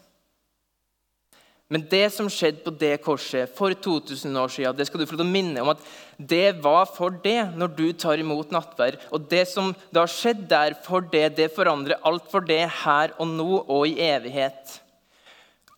Men 1.70 1.84
det 1.86 2.08
som 2.10 2.26
skjedde 2.26 2.64
på 2.64 2.72
det 2.74 2.96
korset 3.04 3.52
for 3.54 3.70
2000 3.70 4.34
år 4.42 4.50
siden, 4.50 4.74
det 4.76 4.88
skal 4.88 5.00
du 5.00 5.06
få 5.06 5.14
til 5.14 5.22
å 5.22 5.30
minne 5.30 5.62
om 5.62 5.70
at 5.70 5.84
det 6.18 6.58
var 6.64 6.88
for 6.90 7.14
det 7.22 7.52
når 7.54 7.74
du 7.78 7.86
tar 7.94 8.18
imot 8.18 8.50
nattverd. 8.50 8.98
Og 9.14 9.28
det 9.30 9.44
som 9.52 9.70
da 9.94 10.02
har 10.02 10.10
skjedd 10.10 10.48
der 10.50 10.74
for 10.82 11.06
det, 11.12 11.28
det 11.38 11.52
forandrer 11.54 12.02
alt 12.02 12.26
for 12.32 12.42
det 12.42 12.64
her 12.82 13.14
og 13.22 13.30
nå 13.38 13.62
og 13.62 13.86
i 13.86 14.00
evighet. 14.10 14.80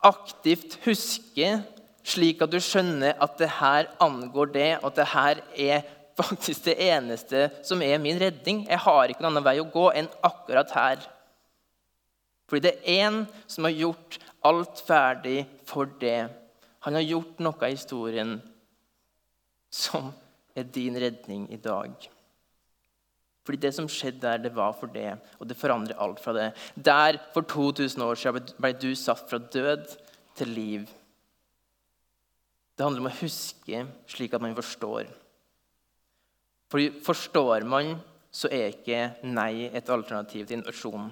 Aktivt 0.02 0.78
huske, 0.86 1.48
slik 2.02 2.42
at 2.42 2.52
du 2.52 2.58
skjønner 2.62 3.16
at 3.22 3.36
det 3.38 3.50
her 3.60 3.90
angår 4.02 4.52
det, 4.54 4.70
og 4.82 4.90
at 4.90 5.00
det 5.00 5.08
her 5.12 5.42
er 5.70 5.90
faktisk 6.18 6.66
det 6.66 6.76
eneste 6.82 7.48
som 7.64 7.82
er 7.82 8.00
min 8.02 8.20
redning. 8.20 8.64
Jeg 8.68 8.82
har 8.84 9.08
ikke 9.08 9.22
noen 9.22 9.36
annen 9.36 9.46
vei 9.46 9.58
å 9.62 9.68
gå 9.72 9.88
enn 9.96 10.10
akkurat 10.26 10.74
her. 10.76 11.04
Fordi 12.50 12.66
det 12.66 12.74
er 12.82 13.06
én 13.06 13.22
som 13.48 13.64
har 13.64 13.76
gjort 13.78 14.18
alt 14.44 14.82
ferdig 14.84 15.44
for 15.68 15.88
det. 16.00 16.26
Han 16.84 16.98
har 16.98 17.06
gjort 17.06 17.38
noe 17.40 17.68
i 17.68 17.76
historien 17.76 18.34
som 19.72 20.10
er 20.58 20.66
din 20.68 20.98
redning 21.00 21.46
i 21.54 21.60
dag. 21.62 21.94
Fordi 23.42 23.58
det 23.58 23.72
som 23.74 23.88
skjedde 23.90 24.22
der, 24.22 24.42
det 24.44 24.54
var 24.54 24.74
for 24.78 24.90
det, 24.94 25.16
og 25.40 25.48
det 25.50 25.58
forandrer 25.58 25.98
alt 25.98 26.20
fra 26.22 26.34
det. 26.36 26.52
Der, 26.76 27.18
for 27.34 27.42
2000 27.42 28.04
år 28.04 28.18
siden, 28.18 28.52
ble 28.58 28.72
du 28.78 28.92
satt 28.94 29.24
fra 29.30 29.40
død 29.42 29.96
til 30.38 30.52
liv. 30.54 30.86
Det 32.78 32.86
handler 32.86 33.02
om 33.02 33.10
å 33.10 33.18
huske 33.18 33.82
slik 34.10 34.34
at 34.34 34.44
man 34.44 34.54
forstår. 34.56 35.10
Fordi 36.72 36.88
forstår 37.04 37.66
man, 37.68 37.96
så 38.32 38.48
er 38.48 38.70
ikke 38.70 39.28
nei 39.28 39.68
et 39.68 39.90
alternativ 39.92 40.46
til 40.46 40.60
invasjon. 40.60 41.10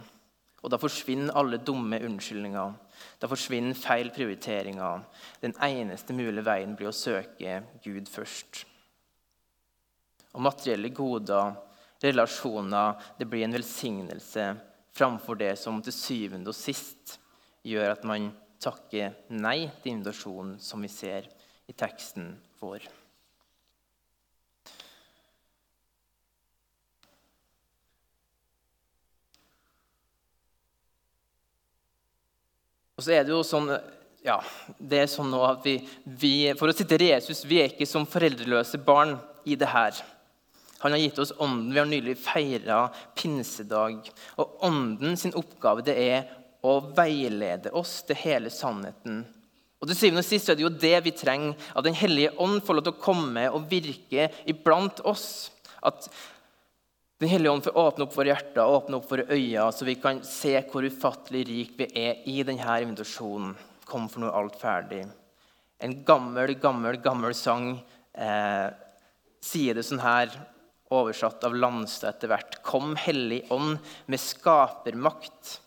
Og 0.60 0.72
da 0.72 0.78
forsvinner 0.80 1.36
alle 1.36 1.60
dumme 1.64 1.98
unnskyldninger. 2.04 2.72
Da 3.20 3.28
forsvinner 3.28 3.76
feil 3.76 4.10
prioriteringer. 4.12 5.04
Den 5.42 5.54
eneste 5.64 6.16
mulige 6.16 6.46
veien 6.46 6.76
blir 6.76 6.90
å 6.90 6.96
søke 6.96 7.60
Gud 7.84 8.08
først. 8.12 8.64
Og 10.36 10.44
materielle 10.46 10.92
goder, 10.94 11.56
relasjoner, 12.00 13.00
det 13.18 13.28
blir 13.28 13.44
en 13.44 13.56
velsignelse 13.58 14.54
framfor 14.96 15.38
det 15.40 15.54
som 15.60 15.82
til 15.84 15.94
syvende 15.94 16.52
og 16.52 16.56
sist 16.56 17.18
gjør 17.66 17.94
at 17.94 18.06
man 18.08 18.30
takker 18.60 19.14
nei 19.32 19.68
til 19.82 19.94
invitasjonen 19.94 20.56
som 20.60 20.82
vi 20.84 20.90
ser 20.92 21.28
i 21.70 21.76
teksten 21.76 22.32
vår. 22.60 22.88
Og 33.00 33.04
så 33.06 33.14
er 33.16 33.24
det 33.24 33.32
jo 33.32 33.40
sånn 33.46 33.70
ja, 34.20 34.36
det 34.76 34.98
er 35.00 35.06
sånn 35.08 35.30
nå 35.32 35.38
at 35.46 35.62
vi, 35.64 35.78
vi, 36.04 36.50
For 36.58 36.68
å 36.68 36.76
sitere 36.76 37.14
Jesus 37.14 37.46
vi 37.48 37.62
er 37.62 37.70
ikke 37.70 37.88
som 37.88 38.04
foreldreløse 38.04 38.76
barn 38.84 39.14
i 39.48 39.56
det 39.56 39.70
her. 39.72 39.96
Han 40.80 40.94
har 40.96 41.02
gitt 41.02 41.18
oss 41.20 41.32
ånden. 41.36 41.72
Vi 41.72 41.78
har 41.78 41.88
nylig 41.88 42.16
feira 42.18 42.80
pinsedag. 43.14 44.10
Og 44.40 44.64
ånden 44.64 45.16
sin 45.20 45.34
oppgave 45.36 45.84
det 45.84 45.96
er 46.00 46.30
å 46.64 46.78
veilede 46.96 47.72
oss 47.76 48.00
til 48.08 48.18
hele 48.20 48.52
sannheten. 48.52 49.22
Og 49.80 49.88
til 49.88 49.96
syvende 49.96 50.24
og 50.24 50.28
sist 50.28 50.50
er 50.52 50.58
det 50.58 50.66
jo 50.66 50.72
det 50.72 50.96
vi 51.06 51.14
trenger. 51.16 51.56
At 51.72 51.84
Den 51.84 51.96
hellige 51.96 52.34
ånd 52.40 52.60
får 52.64 52.76
lov 52.76 52.88
til 52.88 52.96
å 52.96 53.04
komme 53.04 53.46
og 53.48 53.68
virke 53.70 54.28
iblant 54.48 55.00
oss. 55.08 55.50
At 55.84 56.08
den 57.20 57.28
hellige 57.28 57.52
ånd 57.52 57.64
får 57.64 57.76
åpne 57.76 58.06
opp 58.06 58.14
våre 58.16 58.32
hjerter 58.32 58.74
åpne 58.76 58.96
opp 58.96 59.10
våre 59.10 59.26
øyne, 59.28 59.66
så 59.76 59.84
vi 59.84 59.98
kan 60.00 60.22
se 60.24 60.54
hvor 60.70 60.86
ufattelig 60.88 61.42
rik 61.48 61.74
vi 61.76 61.88
er 62.00 62.22
i 62.24 62.38
denne 62.48 62.76
invitasjonen. 62.80 63.52
Kom, 63.84 64.06
for 64.08 64.22
noe 64.22 64.32
alt 64.32 64.56
ferdig. 64.56 65.02
En 65.84 65.96
gammel, 66.06 66.54
gammel, 66.60 66.96
gammel 67.04 67.36
sang 67.36 67.74
eh, 68.14 68.68
sier 69.44 69.76
det 69.76 69.84
sånn 69.84 70.00
her, 70.00 70.32
oversatt 70.90 71.44
av 71.46 71.54
Landstad 71.56 72.14
etter 72.14 72.32
hvert. 72.32 72.58
Kom, 72.66 72.94
Hellig 72.98 73.44
Ånd, 73.54 73.78
med 74.10 74.20
skapermakt. 74.20 75.60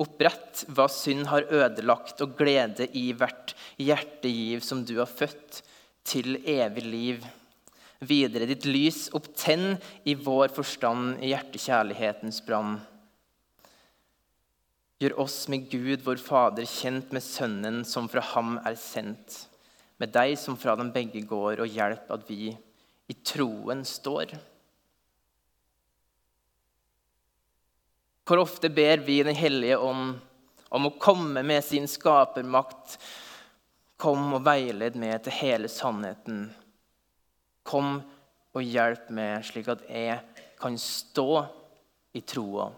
Opprett 0.00 0.64
hva 0.72 0.86
synd 0.88 1.26
har 1.28 1.48
ødelagt, 1.52 2.22
og 2.24 2.36
glede 2.38 2.86
i 2.96 3.10
hvert 3.12 3.54
hjertegiv 3.80 4.62
som 4.64 4.84
du 4.86 4.96
har 5.02 5.10
født, 5.10 5.62
til 6.10 6.38
evig 6.48 6.86
liv 6.86 7.26
videre. 8.00 8.48
Ditt 8.48 8.64
lys 8.64 9.08
opptenn 9.16 9.76
i 10.08 10.16
vår 10.16 10.48
forstand 10.54 11.20
i 11.20 11.34
hjertekjærlighetens 11.34 12.40
brann. 12.46 12.78
Gjør 15.00 15.18
oss 15.22 15.42
med 15.52 15.68
Gud, 15.72 16.02
vår 16.04 16.20
Fader, 16.20 16.66
kjent 16.68 17.12
med 17.12 17.24
Sønnen 17.24 17.82
som 17.88 18.08
fra 18.12 18.24
ham 18.34 18.58
er 18.68 18.76
sendt, 18.80 19.46
med 20.00 20.12
deg 20.12 20.34
som 20.40 20.58
fra 20.60 20.74
dem 20.76 20.92
begge 20.92 21.22
går, 21.28 21.60
og 21.60 21.72
hjelp 21.72 22.08
at 22.12 22.26
vi 22.28 22.50
i 23.10 23.16
troen 23.24 23.84
står. 23.88 24.32
Hvor 28.30 28.44
ofte 28.44 28.68
ber 28.70 29.00
vi 29.02 29.22
Den 29.26 29.34
hellige 29.34 29.76
ånd 29.82 30.18
om 30.70 30.84
å 30.86 30.92
komme 31.02 31.42
med 31.42 31.64
sin 31.66 31.88
skapermakt? 31.90 32.92
Kom 33.98 34.36
og 34.36 34.44
veiled 34.46 34.94
meg 34.94 35.16
til 35.24 35.34
hele 35.34 35.66
sannheten. 35.66 36.44
Kom 37.66 37.96
og 38.54 38.62
hjelp 38.62 39.08
meg, 39.10 39.42
slik 39.48 39.66
at 39.74 39.82
jeg 39.90 40.20
kan 40.62 40.78
stå 40.78 41.42
i 42.14 42.22
troa. 42.22 42.68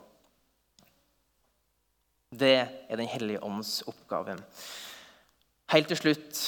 Det 2.33 2.57
er 2.89 2.97
Den 2.97 3.11
hellige 3.13 3.43
ånds 3.45 3.83
oppgave. 3.93 4.39
Helt 5.69 5.93
til 5.93 6.01
slutt 6.01 6.41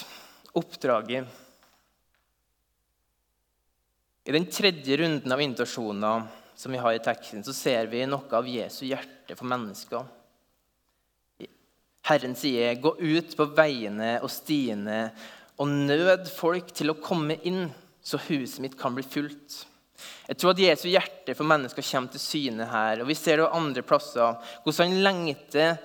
oppdraget. 0.57 1.29
I 4.25 4.33
den 4.33 4.49
tredje 4.49 4.97
runden 4.97 5.37
av 5.37 5.45
invitasjoner 5.45 6.25
som 6.57 6.73
vi 6.73 6.81
har 6.81 6.95
i 6.95 7.03
teksten, 7.03 7.45
så 7.45 7.53
ser 7.53 7.89
vi 7.91 8.05
noe 8.07 8.31
av 8.37 8.49
Jesu 8.49 8.85
hjerte 8.87 9.37
for 9.37 9.49
mennesker. 9.51 10.05
Herren 12.05 12.35
sier, 12.37 12.75
'Gå 12.75 12.97
ut 13.01 13.37
på 13.37 13.47
veiene 13.57 14.21
og 14.23 14.29
stiene' 14.29 15.13
og 15.59 15.69
nød 15.69 16.29
folk 16.29 16.73
til 16.75 16.91
å 16.91 17.01
komme 17.01 17.39
inn 17.47 17.71
så 18.05 18.19
huset 18.29 18.61
mitt 18.61 18.77
kan 18.79 18.95
bli 18.95 19.05
fullt. 19.07 19.65
Jeg 20.29 20.37
tror 20.37 20.53
at 20.53 20.61
Jesu 20.61 20.89
hjerte 20.91 21.37
for 21.37 21.49
mennesker 21.49 21.85
kommer 21.87 22.13
til 22.13 22.21
syne 22.21 22.67
her. 22.69 23.01
og 23.01 23.09
Vi 23.09 23.15
ser 23.15 23.41
det 23.41 23.53
andre 23.53 23.83
plasser 23.83 24.37
hvordan 24.65 24.91
han 24.91 25.05
lengter 25.05 25.79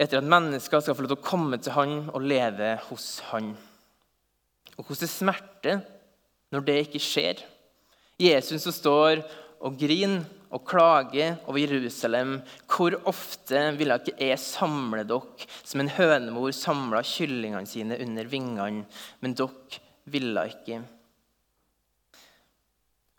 etter 0.00 0.20
at 0.20 0.24
mennesker 0.32 0.80
skal 0.80 0.96
få 0.96 1.04
lov 1.04 1.12
til 1.12 1.20
å 1.20 1.28
komme 1.28 1.58
til 1.60 1.74
han 1.76 1.94
og 2.14 2.24
leve 2.24 2.78
hos 2.88 3.20
han. 3.32 3.52
Og 4.78 4.84
hvordan 4.84 5.02
det 5.04 5.12
smerter 5.12 5.82
når 6.54 6.64
det 6.66 6.78
ikke 6.86 7.02
skjer. 7.02 7.42
Jesus 8.20 8.64
som 8.64 8.72
står 8.72 9.24
og 9.60 9.76
grine 9.80 10.22
og 10.50 10.64
klage 10.66 11.26
over 11.46 11.58
Jerusalem. 11.60 12.38
Hvor 12.70 12.96
ofte 13.10 13.62
ville 13.78 13.98
ikke 14.00 14.16
jeg 14.18 14.40
samle 14.42 15.04
dere 15.08 15.48
som 15.62 15.82
en 15.82 15.92
hønemor 15.94 16.54
samla 16.56 17.02
kyllingene 17.06 17.68
sine 17.68 17.98
under 18.02 18.30
vingene, 18.30 18.86
men 19.20 19.36
dere 19.38 19.84
ville 20.10 20.46
ikke. 20.50 20.80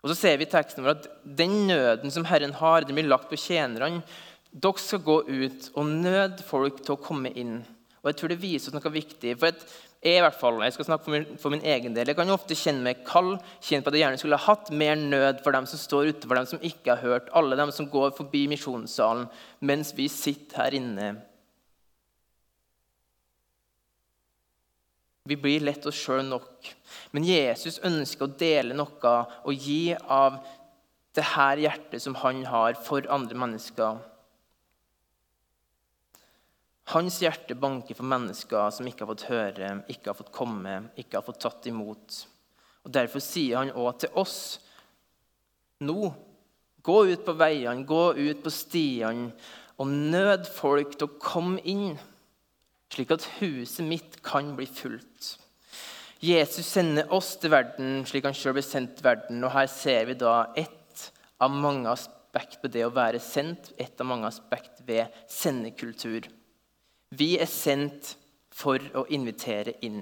Og 0.02 0.10
så 0.10 0.18
ser 0.18 0.38
vi 0.38 0.48
i 0.48 0.50
teksten 0.50 0.82
vår 0.82 0.96
at 0.96 1.10
den 1.22 1.68
nøden 1.68 2.10
som 2.10 2.26
Herren 2.26 2.56
har, 2.58 2.82
den 2.82 2.98
blir 2.98 3.06
lagt 3.06 3.30
på 3.30 3.38
tjenerne. 3.38 4.02
Dere 4.50 4.82
skal 4.82 5.04
gå 5.06 5.20
ut 5.28 5.70
og 5.78 5.94
nøde 5.94 6.42
folk 6.44 6.82
til 6.82 6.96
å 6.96 7.02
komme 7.02 7.30
inn. 7.38 7.60
Og 8.02 8.10
jeg 8.10 8.18
tror 8.18 8.32
det 8.32 8.42
viser 8.42 8.72
oss 8.72 8.74
noe 8.74 8.92
viktig. 8.92 9.36
For 9.38 9.54
jeg, 10.02 10.18
i 10.18 10.22
hvert 10.24 10.34
fall, 10.34 10.58
jeg 10.66 10.74
skal 10.74 10.86
snakke 10.88 11.06
for 11.06 11.14
min, 11.14 11.26
for 11.38 11.54
min, 11.54 11.62
egen 11.62 11.94
del, 11.94 12.10
jeg 12.10 12.18
kan 12.18 12.26
jo 12.26 12.34
ofte 12.34 12.56
kjenne 12.58 12.82
meg 12.82 13.04
kald, 13.06 13.36
kjenne 13.62 13.86
på 13.86 13.92
at 13.92 13.96
jeg 13.96 14.02
gjerne 14.02 14.18
skulle 14.18 14.38
ha 14.40 14.50
hatt 14.50 14.72
mer 14.74 14.96
nød 14.98 15.42
for 15.44 15.54
dem 15.54 15.68
som 15.70 15.78
står 15.78 16.10
ute, 16.10 16.26
for 16.26 16.38
dem 16.38 16.48
som 16.50 16.64
ikke 16.66 16.96
har 16.96 17.04
hørt, 17.06 17.28
alle 17.38 17.58
dem 17.60 17.70
som 17.74 17.86
går 17.90 18.10
forbi 18.16 18.48
misjonssalen 18.50 19.28
mens 19.62 19.94
vi 19.94 20.08
sitter 20.10 20.64
her 20.64 20.78
inne. 20.78 21.12
Vi 25.30 25.38
blir 25.38 25.62
lett 25.62 25.86
oss 25.86 26.00
sjøl 26.02 26.24
nok. 26.26 26.66
Men 27.14 27.22
Jesus 27.22 27.78
ønsker 27.86 28.26
å 28.26 28.34
dele 28.40 28.74
noe 28.74 29.12
og 29.46 29.54
gi 29.54 29.94
av 29.94 30.40
det 31.14 31.28
her 31.36 31.60
hjertet 31.62 32.02
som 32.02 32.16
han 32.24 32.42
har 32.48 32.74
for 32.82 33.06
andre 33.12 33.38
mennesker. 33.38 34.00
Hans 36.90 37.20
hjerte 37.22 37.54
banker 37.54 37.94
for 37.94 38.08
mennesker 38.10 38.72
som 38.74 38.88
ikke 38.88 39.04
har 39.04 39.12
fått 39.12 39.28
høre, 39.30 39.70
ikke 39.92 40.10
har 40.10 40.18
fått 40.18 40.34
komme, 40.34 40.74
ikke 40.98 41.20
har 41.20 41.26
fått 41.26 41.40
tatt 41.44 41.68
imot. 41.70 42.18
Og 42.82 42.94
Derfor 42.94 43.22
sier 43.22 43.60
han 43.60 43.74
òg 43.78 44.02
til 44.02 44.18
oss 44.18 44.42
nå 45.86 46.12
Gå 46.82 46.96
ut 47.06 47.20
på 47.22 47.32
veiene, 47.38 47.84
gå 47.86 48.08
ut 48.18 48.40
på 48.42 48.50
stiene 48.50 49.28
og 49.78 49.86
nød 49.86 50.48
folk 50.50 50.96
til 50.96 51.06
å 51.06 51.18
komme 51.22 51.62
inn, 51.62 51.94
slik 52.90 53.12
at 53.14 53.26
huset 53.38 53.86
mitt 53.86 54.18
kan 54.26 54.50
bli 54.58 54.66
fullt. 54.66 55.28
Jesus 56.22 56.66
sender 56.66 57.10
oss 57.14 57.36
til 57.42 57.50
verden 57.54 58.04
slik 58.06 58.26
han 58.28 58.34
sjøl 58.36 58.54
ble 58.54 58.62
sendt 58.66 58.96
til 58.98 59.06
verden. 59.08 59.40
Og 59.42 59.54
her 59.54 59.70
ser 59.70 60.10
vi 60.10 60.18
da 60.18 60.52
ett 60.58 61.08
av 61.42 61.50
mange 61.50 61.90
aspekt 61.90 62.60
på 62.62 62.70
det 62.70 62.84
å 62.86 62.92
være 62.94 63.22
sendt, 63.22 63.72
ett 63.78 63.98
av 64.02 64.06
mange 64.10 64.30
aspekt 64.30 64.84
ved 64.86 65.10
sendekultur. 65.30 66.28
Vi 67.12 67.34
er 67.36 67.48
sendt 67.50 68.14
for 68.52 68.80
å 68.96 69.04
invitere 69.12 69.74
inn. 69.84 70.00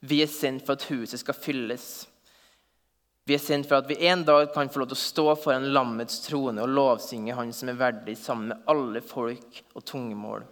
Vi 0.00 0.22
er 0.24 0.30
sendt 0.30 0.64
for 0.64 0.76
at 0.76 0.86
huset 0.88 1.20
skal 1.20 1.36
fylles. 1.36 1.86
Vi 3.24 3.36
er 3.36 3.40
sendt 3.40 3.68
for 3.68 3.80
at 3.80 3.88
vi 3.88 3.98
en 4.08 4.24
dag 4.24 4.50
kan 4.52 4.68
få 4.68 4.82
lov 4.82 4.90
til 4.90 4.98
å 4.98 5.02
stå 5.02 5.24
foran 5.40 5.70
lammets 5.72 6.22
trone 6.26 6.64
og 6.64 6.72
lovsynge 6.76 7.36
Han 7.36 7.52
som 7.56 7.70
er 7.72 7.80
verdig, 7.80 8.16
sammen 8.20 8.52
med 8.52 8.68
alle 8.68 9.00
folk 9.04 9.62
og 9.72 9.84
tungemål. 9.84 10.44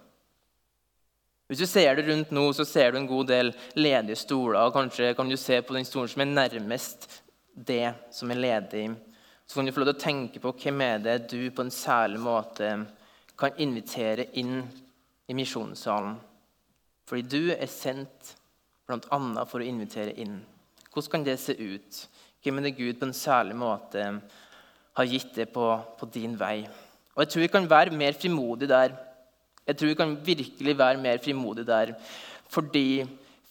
Hvis 1.48 1.60
du 1.60 1.66
ser 1.68 1.96
det 1.96 2.06
rundt 2.06 2.30
nå, 2.32 2.46
så 2.56 2.64
ser 2.64 2.92
du 2.92 3.00
en 3.00 3.08
god 3.08 3.28
del 3.28 3.52
ledige 3.76 4.16
stoler. 4.16 4.72
Kanskje 4.72 5.12
kan 5.16 5.28
du 5.28 5.36
se 5.36 5.60
på 5.60 5.76
den 5.76 5.88
stolen 5.88 6.08
som 6.08 6.24
er 6.24 6.32
nærmest 6.32 7.08
det 7.52 7.92
som 8.12 8.32
er 8.32 8.40
ledig. 8.40 8.86
Så 9.44 9.58
kan 9.58 9.68
du 9.68 9.72
få 9.72 9.82
lov 9.82 9.92
til 9.92 9.98
å 9.98 10.04
tenke 10.04 10.40
på 10.40 10.54
hvem 10.62 10.84
er 10.84 11.04
det 11.04 11.18
du 11.32 11.50
på 11.52 11.64
en 11.64 11.72
særlig 11.72 12.20
måte 12.24 12.72
kan 13.36 13.60
invitere 13.60 14.30
inn 14.40 14.62
i 15.32 15.36
misjonssalen. 15.36 16.16
Fordi 17.08 17.24
du 17.26 17.52
er 17.54 17.70
sendt 17.70 18.34
bl.a. 18.86 19.44
for 19.48 19.62
å 19.62 19.66
invitere 19.66 20.14
inn. 20.20 20.38
Hvordan 20.92 21.12
kan 21.16 21.26
det 21.26 21.38
se 21.40 21.56
ut? 21.56 22.02
Hvem 22.42 22.58
er 22.58 22.68
det 22.68 22.76
Gud 22.76 22.98
på 23.00 23.08
en 23.08 23.16
særlig 23.16 23.56
måte 23.56 24.04
har 24.92 25.08
gitt 25.08 25.32
det 25.38 25.48
på, 25.54 25.66
på 25.98 26.08
din 26.12 26.36
vei? 26.38 26.60
Og 27.14 27.24
Jeg 27.24 27.32
tror 27.32 27.44
vi 27.44 27.52
kan 27.54 27.70
være 27.70 27.96
mer 27.96 28.16
frimodige 28.18 28.72
der. 28.72 28.96
Jeg 29.66 29.78
tror 29.78 29.92
vi 29.92 29.98
kan 30.00 30.16
virkelig 30.26 30.78
være 30.78 31.00
mer 31.00 31.22
frimodige 31.22 31.68
der. 31.68 31.94
Fordi 32.52 33.04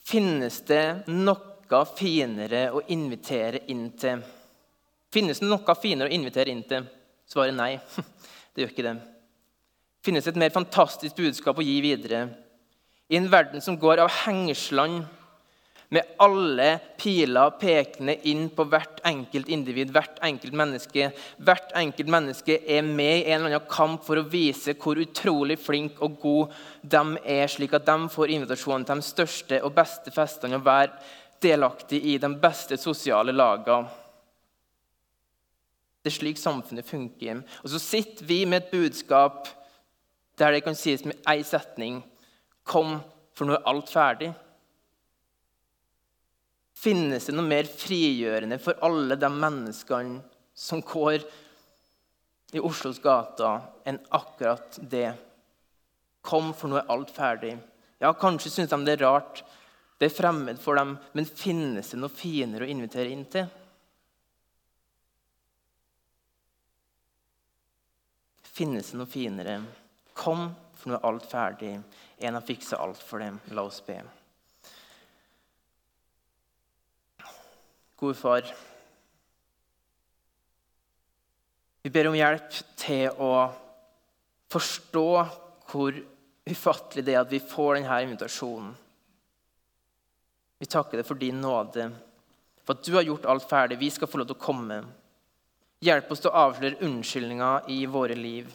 finnes 0.06 0.62
det 0.68 1.08
noe 1.10 1.86
finere 1.96 2.68
å 2.76 2.84
invitere 2.94 3.64
inn 3.72 3.88
til? 3.98 4.22
Finnes 5.12 5.42
det 5.42 5.50
noe 5.50 5.78
finere 5.80 6.12
å 6.12 6.18
invitere 6.18 6.54
inn 6.54 6.66
til? 6.68 6.86
Svaret 7.32 7.58
nei. 7.58 7.74
Det 8.52 8.66
gjør 8.66 8.72
ikke 8.74 8.84
det. 8.84 8.98
Finnes 10.02 10.26
et 10.26 10.38
mer 10.40 10.54
fantastisk 10.54 11.20
budskap 11.20 11.60
å 11.62 11.66
gi 11.66 11.78
videre? 11.84 12.26
I 13.12 13.20
en 13.20 13.30
verden 13.30 13.62
som 13.62 13.78
går 13.78 14.02
av 14.02 14.14
hengesland, 14.24 15.04
med 15.92 16.08
alle 16.24 16.78
piler 16.96 17.52
pekende 17.60 18.14
inn 18.32 18.46
på 18.56 18.64
hvert 18.72 19.02
enkelt 19.04 19.50
individ, 19.52 19.90
hvert 19.92 20.22
enkelt 20.24 20.56
menneske. 20.56 21.10
Hvert 21.44 21.74
enkelt 21.76 22.08
menneske 22.14 22.56
er 22.64 22.86
med 22.88 23.18
i 23.18 23.26
en 23.26 23.42
eller 23.42 23.58
annen 23.58 23.68
kamp 23.68 24.06
for 24.08 24.22
å 24.22 24.30
vise 24.32 24.78
hvor 24.80 25.02
utrolig 25.04 25.60
flink 25.60 26.00
og 26.00 26.16
god 26.24 26.56
de 26.96 27.04
er, 27.26 27.44
slik 27.52 27.76
at 27.76 27.90
de 27.90 28.08
får 28.14 28.32
invitasjonen 28.38 28.88
til 28.88 29.04
de 29.04 29.10
største 29.10 29.60
og 29.68 29.76
beste 29.76 30.16
festene 30.16 30.62
og 30.62 30.64
være 30.70 30.96
delaktig 31.44 32.00
i 32.14 32.16
de 32.24 32.32
beste 32.40 32.80
sosiale 32.80 33.36
lagene. 33.36 33.92
Det 36.02 36.10
er 36.10 36.22
slik 36.22 36.40
samfunnet 36.40 36.88
funker. 36.88 37.44
Og 37.62 37.74
så 37.76 37.84
sitter 37.84 38.26
vi 38.26 38.46
med 38.48 38.64
et 38.64 38.72
budskap 38.72 39.52
der 40.40 40.56
det 40.56 40.64
kan 40.66 40.78
sies 40.78 41.04
med 41.06 41.20
én 41.28 41.44
setning 41.46 42.02
Kom, 42.64 43.00
for 43.34 43.50
nå 43.50 43.56
er 43.58 43.68
alt 43.68 43.90
ferdig. 43.90 44.28
Finnes 46.78 47.26
det 47.26 47.34
noe 47.34 47.46
mer 47.50 47.66
frigjørende 47.66 48.60
for 48.62 48.78
alle 48.86 49.18
de 49.20 49.30
menneskene 49.34 50.22
som 50.54 50.84
går 50.86 51.26
i 52.54 52.62
Oslos 52.62 53.00
gater, 53.02 53.64
enn 53.88 54.00
akkurat 54.14 54.78
det? 54.94 55.10
Kom, 56.22 56.54
for 56.54 56.70
nå 56.70 56.78
er 56.80 56.94
alt 56.94 57.10
ferdig. 57.16 57.56
Ja, 58.02 58.14
Kanskje 58.14 58.54
syns 58.54 58.72
de 58.72 58.80
det 58.86 59.00
er 59.00 59.06
rart, 59.08 59.44
det 59.98 60.10
er 60.10 60.16
fremmed 60.16 60.62
for 60.62 60.78
dem, 60.78 60.96
men 61.14 61.26
finnes 61.30 61.94
det 61.94 62.00
noe 62.02 62.14
finere 62.14 62.66
å 62.66 62.72
invitere 62.74 63.14
inn 63.14 63.28
til? 63.30 63.46
Finnes 68.52 68.90
det 68.92 68.98
noe 69.00 69.10
finere? 69.10 69.60
Kom, 70.18 70.50
for 70.78 70.92
nå 70.92 70.98
er 70.98 71.08
alt 71.08 71.28
ferdig. 71.30 71.76
En 72.22 72.38
har 72.38 72.46
fiksa 72.46 72.80
alt 72.82 73.02
for 73.02 73.24
dem. 73.24 73.40
La 73.56 73.66
oss 73.68 73.82
be. 73.86 74.00
Gode 78.02 78.18
far, 78.18 78.48
vi 81.82 81.90
ber 81.90 82.08
om 82.10 82.16
hjelp 82.18 82.56
til 82.78 83.22
å 83.22 83.34
forstå 84.54 85.06
hvor 85.72 86.00
ufattelig 86.50 87.04
det 87.06 87.14
er 87.16 87.22
at 87.24 87.32
vi 87.32 87.40
får 87.42 87.78
denne 87.78 88.00
invitasjonen. 88.06 88.72
Vi 90.62 90.70
takker 90.70 91.00
deg 91.02 91.08
for 91.08 91.18
din 91.18 91.40
nåde, 91.42 91.88
for 92.62 92.78
at 92.78 92.86
du 92.86 92.94
har 92.94 93.06
gjort 93.06 93.26
alt 93.30 93.48
ferdig. 93.50 93.80
Vi 93.82 93.90
skal 93.94 94.10
få 94.10 94.22
lov 94.22 94.30
til 94.30 94.38
å 94.38 94.44
komme. 94.44 94.82
Hjelp 95.82 96.12
oss 96.14 96.22
til 96.22 96.30
å 96.30 96.44
avsløre 96.44 96.86
unnskyldninger 96.86 97.70
i 97.74 97.80
våre 97.90 98.18
liv, 98.18 98.50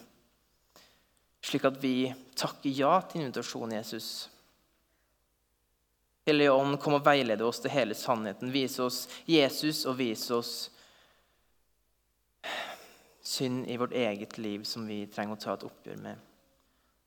slik 1.47 1.67
at 1.67 1.77
vi 1.79 2.09
takker 2.35 2.73
ja 2.75 2.97
til 3.07 3.23
invitasjonen, 3.23 3.77
Jesus. 3.79 4.27
Hellige 6.27 6.51
Ånd, 6.51 6.75
kom 6.83 6.97
og 6.97 7.05
veilede 7.05 7.45
oss 7.47 7.61
til 7.63 7.71
hele 7.71 7.95
sannheten. 7.95 8.51
Vis 8.51 8.75
oss 8.83 9.05
Jesus 9.29 9.85
og 9.87 9.95
vis 10.01 10.25
oss 10.35 10.55
synd 13.27 13.67
i 13.71 13.77
vårt 13.79 13.95
eget 13.95 14.37
liv 14.37 14.63
som 14.67 14.87
vi 14.87 15.05
trenger 15.11 15.37
å 15.37 15.39
ta 15.39 15.55
et 15.55 15.63
oppgjør 15.67 16.01
med. 16.03 16.25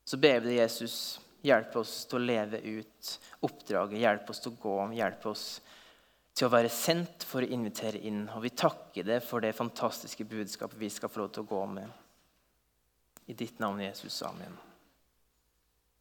Så 0.05 0.17
ber 0.17 0.41
vi 0.41 0.51
deg, 0.51 0.63
Jesus, 0.63 0.95
hjelp 1.45 1.75
oss 1.81 1.93
til 2.09 2.17
å 2.17 2.25
leve 2.25 2.61
ut 2.65 3.13
oppdraget. 3.45 4.01
Hjelp 4.01 4.33
oss 4.33 4.41
til 4.41 4.55
å 4.55 4.61
gå. 4.65 4.75
Hjelp 4.97 5.29
oss 5.29 5.45
til 6.33 6.47
å 6.47 6.53
være 6.53 6.73
sendt 6.73 7.25
for 7.27 7.45
å 7.45 7.53
invitere 7.53 8.01
inn. 8.09 8.23
Og 8.33 8.45
vi 8.45 8.55
takker 8.57 9.05
deg 9.05 9.21
for 9.25 9.45
det 9.45 9.53
fantastiske 9.57 10.25
budskapet 10.25 10.81
vi 10.81 10.89
skal 10.89 11.13
få 11.13 11.23
lov 11.23 11.33
til 11.35 11.45
å 11.45 11.51
gå 11.53 11.65
med. 11.77 12.00
I 13.31 13.33
ditt 13.33 13.59
navn, 13.59 13.79
Jesus. 13.79 14.21
Amen. 14.23 14.70